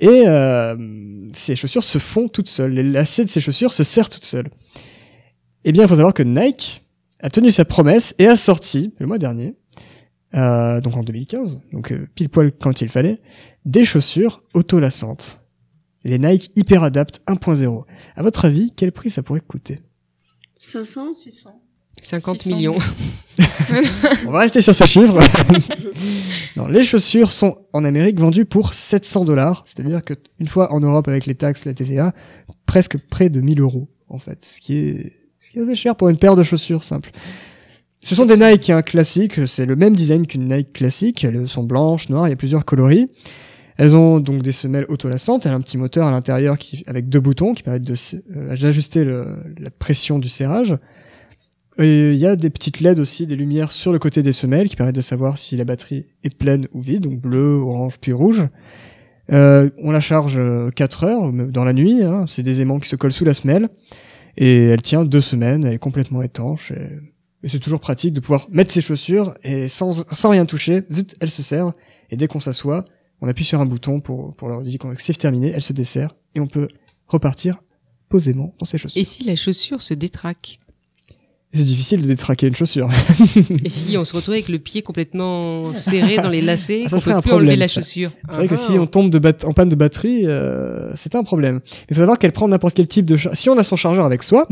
Et 0.00 0.24
euh, 0.26 0.76
ces 1.34 1.56
chaussures 1.56 1.84
se 1.84 1.98
font 1.98 2.28
toutes 2.28 2.48
seules. 2.48 2.72
Les 2.72 2.82
lacets 2.82 3.24
de 3.24 3.28
ces 3.28 3.40
chaussures 3.40 3.72
se 3.72 3.82
serrent 3.82 4.08
toutes 4.08 4.24
seules. 4.24 4.50
Eh 5.64 5.72
bien, 5.72 5.84
il 5.84 5.88
faut 5.88 5.96
savoir 5.96 6.14
que 6.14 6.22
Nike 6.22 6.84
a 7.20 7.30
tenu 7.30 7.50
sa 7.50 7.64
promesse 7.64 8.14
et 8.18 8.26
a 8.26 8.36
sorti, 8.36 8.94
le 8.98 9.06
mois 9.06 9.18
dernier, 9.18 9.56
euh, 10.34 10.80
donc 10.80 10.96
en 10.96 11.02
2015, 11.02 11.60
donc 11.72 11.92
euh, 11.92 12.06
pile 12.14 12.28
poil 12.28 12.52
quand 12.52 12.80
il 12.80 12.88
fallait, 12.88 13.20
des 13.64 13.84
chaussures 13.84 14.42
autolassantes. 14.54 15.40
Les 16.04 16.18
Nike 16.18 16.52
Hyper 16.54 16.84
Adapt 16.84 17.20
1.0. 17.26 17.84
À 18.14 18.22
votre 18.22 18.44
avis, 18.44 18.72
quel 18.74 18.92
prix 18.92 19.10
ça 19.10 19.22
pourrait 19.22 19.40
coûter? 19.40 19.80
500 20.60 21.12
600. 21.14 21.60
50 22.04 22.40
600 22.42 22.56
millions. 22.56 22.78
On 24.26 24.30
va 24.30 24.40
rester 24.40 24.60
sur 24.62 24.74
ce 24.74 24.84
chiffre. 24.84 25.18
non, 26.56 26.66
les 26.66 26.82
chaussures 26.82 27.30
sont 27.30 27.58
en 27.72 27.84
Amérique 27.84 28.18
vendues 28.18 28.44
pour 28.44 28.74
700 28.74 29.24
dollars, 29.24 29.62
c'est-à-dire 29.66 30.02
que 30.02 30.14
une 30.40 30.48
fois 30.48 30.72
en 30.72 30.80
Europe 30.80 31.08
avec 31.08 31.26
les 31.26 31.34
taxes, 31.34 31.64
la 31.64 31.74
TVA, 31.74 32.14
presque 32.66 32.98
près 32.98 33.28
de 33.30 33.40
1000 33.40 33.60
euros 33.60 33.88
en 34.08 34.18
fait, 34.18 34.44
ce 34.44 34.60
qui 34.60 34.76
est, 34.78 35.12
ce 35.38 35.50
qui 35.50 35.58
est 35.58 35.62
assez 35.62 35.74
cher 35.76 35.94
pour 35.96 36.08
une 36.08 36.16
paire 36.16 36.34
de 36.36 36.42
chaussures 36.42 36.82
simple. 36.84 37.10
Ce 38.02 38.14
sont 38.14 38.26
des 38.26 38.36
Nike 38.38 38.70
hein, 38.70 38.82
classiques, 38.82 39.46
c'est 39.46 39.66
le 39.66 39.76
même 39.76 39.94
design 39.94 40.26
qu'une 40.26 40.44
Nike 40.48 40.72
classique, 40.72 41.24
elles 41.24 41.46
sont 41.48 41.64
blanches, 41.64 42.08
noires, 42.08 42.26
il 42.26 42.30
y 42.30 42.32
a 42.32 42.36
plusieurs 42.36 42.64
coloris. 42.64 43.08
Elles 43.76 43.94
ont 43.94 44.18
donc 44.18 44.42
des 44.42 44.50
semelles 44.50 44.86
autolassantes, 44.88 45.46
elles 45.46 45.52
ont 45.52 45.56
un 45.56 45.60
petit 45.60 45.78
moteur 45.78 46.06
à 46.06 46.10
l'intérieur 46.10 46.58
qui, 46.58 46.82
avec 46.88 47.08
deux 47.08 47.20
boutons 47.20 47.54
qui 47.54 47.62
permettent 47.62 47.86
de 47.86 47.94
euh, 48.36 48.56
d'ajuster 48.56 49.04
le- 49.04 49.36
la 49.58 49.70
pression 49.70 50.18
du 50.18 50.28
serrage. 50.28 50.76
Il 51.78 52.16
y 52.16 52.26
a 52.26 52.34
des 52.34 52.50
petites 52.50 52.80
LED 52.80 52.98
aussi, 52.98 53.26
des 53.26 53.36
lumières 53.36 53.70
sur 53.70 53.92
le 53.92 54.00
côté 54.00 54.22
des 54.22 54.32
semelles 54.32 54.68
qui 54.68 54.74
permettent 54.74 54.96
de 54.96 55.00
savoir 55.00 55.38
si 55.38 55.56
la 55.56 55.64
batterie 55.64 56.06
est 56.24 56.36
pleine 56.36 56.66
ou 56.72 56.80
vide, 56.80 57.04
donc 57.04 57.20
bleu, 57.20 57.54
orange, 57.54 57.98
puis 58.00 58.12
rouge. 58.12 58.48
Euh, 59.30 59.70
on 59.78 59.90
la 59.90 60.00
charge 60.00 60.40
4 60.74 61.04
heures 61.04 61.32
même 61.32 61.50
dans 61.50 61.64
la 61.64 61.72
nuit, 61.72 62.02
hein, 62.02 62.24
c'est 62.26 62.42
des 62.42 62.60
aimants 62.60 62.80
qui 62.80 62.88
se 62.88 62.96
collent 62.96 63.12
sous 63.12 63.24
la 63.24 63.34
semelle, 63.34 63.68
et 64.36 64.64
elle 64.68 64.82
tient 64.82 65.04
deux 65.04 65.20
semaines, 65.20 65.64
elle 65.64 65.74
est 65.74 65.78
complètement 65.78 66.22
étanche, 66.22 66.72
et, 66.72 67.48
c'est 67.48 67.60
toujours 67.60 67.78
pratique 67.78 68.12
de 68.14 68.18
pouvoir 68.18 68.48
mettre 68.50 68.72
ses 68.72 68.80
chaussures, 68.80 69.34
et 69.44 69.68
sans, 69.68 70.04
sans 70.12 70.30
rien 70.30 70.44
toucher, 70.46 70.82
vite, 70.90 71.14
elle 71.20 71.30
se 71.30 71.42
serre, 71.42 71.72
et 72.10 72.16
dès 72.16 72.26
qu'on 72.26 72.40
s'assoit, 72.40 72.84
on 73.20 73.28
appuie 73.28 73.44
sur 73.44 73.60
un 73.60 73.66
bouton 73.66 74.00
pour, 74.00 74.34
pour 74.34 74.48
leur 74.48 74.62
dire 74.62 74.78
que 74.78 74.88
c'est 74.98 75.16
terminé, 75.16 75.52
elle 75.54 75.62
se 75.62 75.72
dessert, 75.72 76.16
et 76.34 76.40
on 76.40 76.46
peut 76.46 76.66
repartir 77.06 77.62
posément 78.08 78.54
dans 78.58 78.64
ses 78.64 78.78
chaussures. 78.78 79.00
Et 79.00 79.04
si 79.04 79.24
la 79.24 79.36
chaussure 79.36 79.82
se 79.82 79.94
détraque? 79.94 80.58
C'est 81.54 81.64
difficile 81.64 82.02
de 82.02 82.06
détraquer 82.06 82.46
une 82.46 82.54
chaussure. 82.54 82.90
Et 83.64 83.70
si 83.70 83.96
on 83.96 84.04
se 84.04 84.14
retrouve 84.14 84.34
avec 84.34 84.48
le 84.50 84.58
pied 84.58 84.82
complètement 84.82 85.72
serré 85.74 86.16
dans 86.18 86.28
les 86.28 86.42
lacets, 86.42 86.82
Ah, 86.84 86.88
ça 86.90 86.96
qu'on 86.96 87.00
serait 87.02 87.12
peut 87.12 87.18
un 87.18 87.22
plus 87.22 87.30
enlever 87.32 87.46
problème, 87.46 87.60
la 87.60 87.68
ça. 87.68 87.80
chaussure 87.80 88.10
C'est 88.28 88.36
vrai 88.36 88.48
que 88.48 88.54
Ah. 88.54 88.56
si 88.58 88.72
on 88.72 88.86
tombe 88.86 89.08
de 89.10 89.18
en 89.46 89.52
panne 89.54 89.70
de 89.70 89.74
batterie, 89.74 90.26
euh, 90.26 90.92
c'est 90.94 91.14
un 91.14 91.24
problème. 91.24 91.60
Il 91.88 91.94
faut 91.94 92.00
savoir 92.02 92.18
qu'elle 92.18 92.32
prend 92.32 92.48
n'importe 92.48 92.74
quel 92.74 92.86
type 92.86 93.06
de... 93.06 93.16
Si 93.32 93.48
on 93.48 93.56
a 93.56 93.64
son 93.64 93.76
chargeur 93.76 94.04
avec 94.04 94.24
soi, 94.24 94.46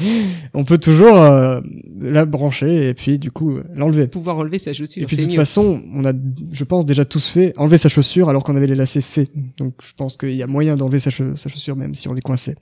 on 0.54 0.64
peut 0.64 0.76
toujours 0.76 1.16
euh, 1.16 1.62
la 2.00 2.26
brancher 2.26 2.88
et 2.88 2.94
puis 2.94 3.18
du 3.18 3.30
coup 3.30 3.56
euh, 3.56 3.64
l'enlever. 3.74 4.06
pouvoir 4.06 4.36
enlever 4.36 4.58
sa 4.58 4.74
chaussure, 4.74 5.02
Et 5.02 5.06
puis 5.06 5.16
de 5.16 5.22
toute 5.22 5.30
mieux. 5.32 5.36
façon, 5.36 5.82
on 5.94 6.04
a, 6.04 6.12
je 6.52 6.64
pense, 6.64 6.84
déjà 6.84 7.06
tous 7.06 7.26
fait 7.28 7.54
enlever 7.56 7.78
sa 7.78 7.88
chaussure 7.88 8.28
alors 8.28 8.44
qu'on 8.44 8.56
avait 8.56 8.66
les 8.66 8.74
lacets 8.74 9.00
faits. 9.00 9.30
Donc 9.56 9.72
je 9.82 9.92
pense 9.96 10.18
qu'il 10.18 10.34
y 10.34 10.42
a 10.42 10.46
moyen 10.46 10.76
d'enlever 10.76 11.00
sa, 11.00 11.08
cha- 11.10 11.34
sa 11.34 11.48
chaussure 11.48 11.76
même 11.76 11.94
si 11.94 12.08
on 12.08 12.14
est 12.14 12.20
coincé. 12.20 12.56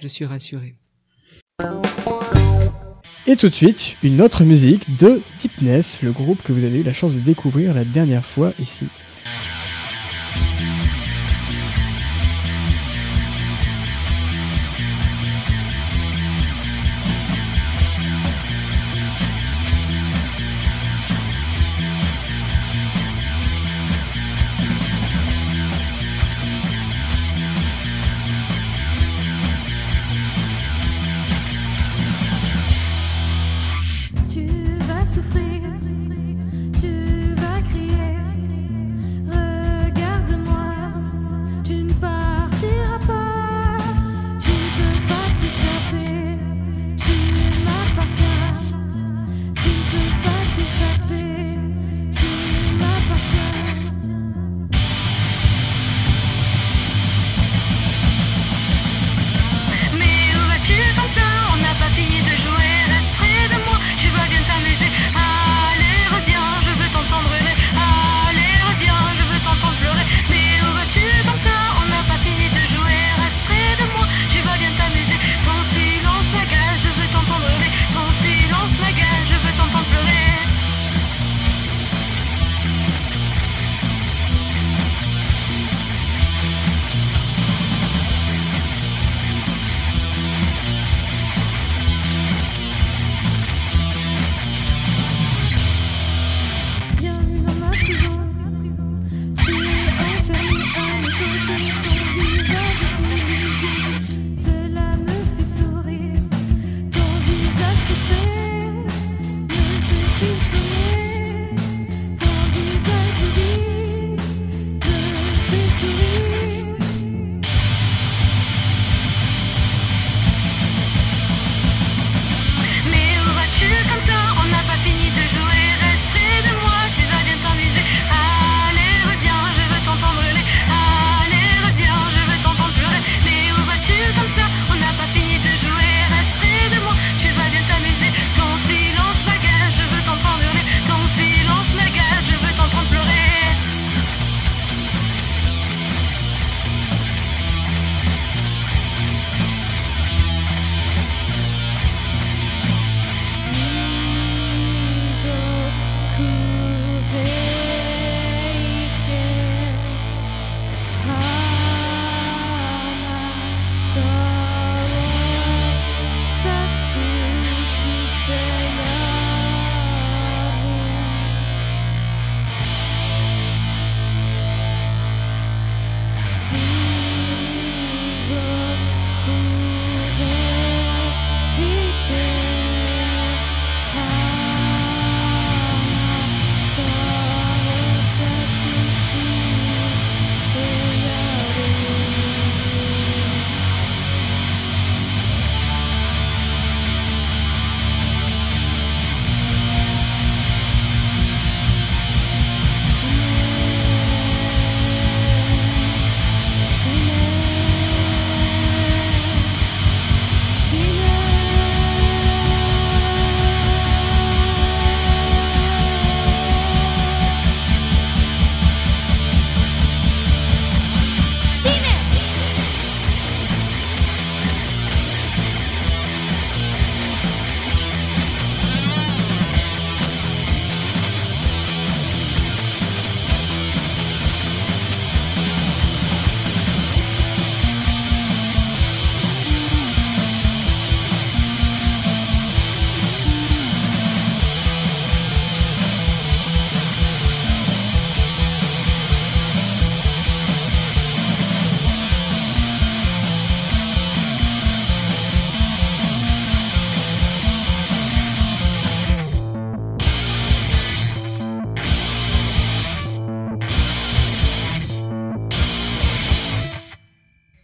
Je 0.00 0.08
suis 0.08 0.24
rassuré. 0.24 0.76
Et 3.30 3.36
tout 3.36 3.50
de 3.50 3.54
suite, 3.54 3.94
une 4.02 4.22
autre 4.22 4.42
musique 4.42 4.96
de 4.96 5.20
Deepness, 5.38 6.00
le 6.00 6.12
groupe 6.12 6.42
que 6.42 6.50
vous 6.50 6.64
avez 6.64 6.78
eu 6.78 6.82
la 6.82 6.94
chance 6.94 7.14
de 7.14 7.20
découvrir 7.20 7.74
la 7.74 7.84
dernière 7.84 8.24
fois 8.24 8.54
ici. 8.58 8.86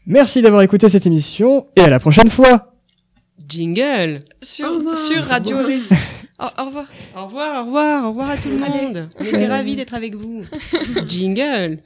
Merci 0.07 0.43
d'avoir 0.43 0.62
écouté 0.62 0.88
cette 0.88 1.07
émission 1.07 1.67
et 1.77 1.81
à 1.81 1.88
la 1.88 1.99
prochaine 1.99 2.29
fois. 2.29 2.75
Jingle. 3.49 4.23
Sur, 4.43 4.69
sur 4.97 5.23
Radio 5.25 5.61
Hérisson. 5.61 5.97
Au, 6.38 6.62
au 6.62 6.67
revoir. 6.67 6.87
Au 7.17 7.25
revoir, 7.27 7.62
au 7.62 7.67
revoir, 7.67 8.05
au 8.05 8.09
revoir 8.09 8.31
à 8.31 8.37
tout 8.37 8.49
le 8.49 8.59
monde. 8.59 9.09
On 9.19 9.25
était 9.25 9.47
ravis 9.47 9.77
d'être 9.77 9.95
avec 9.95 10.14
vous. 10.14 10.43
Jingle. 11.07 11.79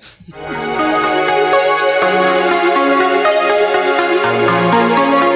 Thank 4.20 5.22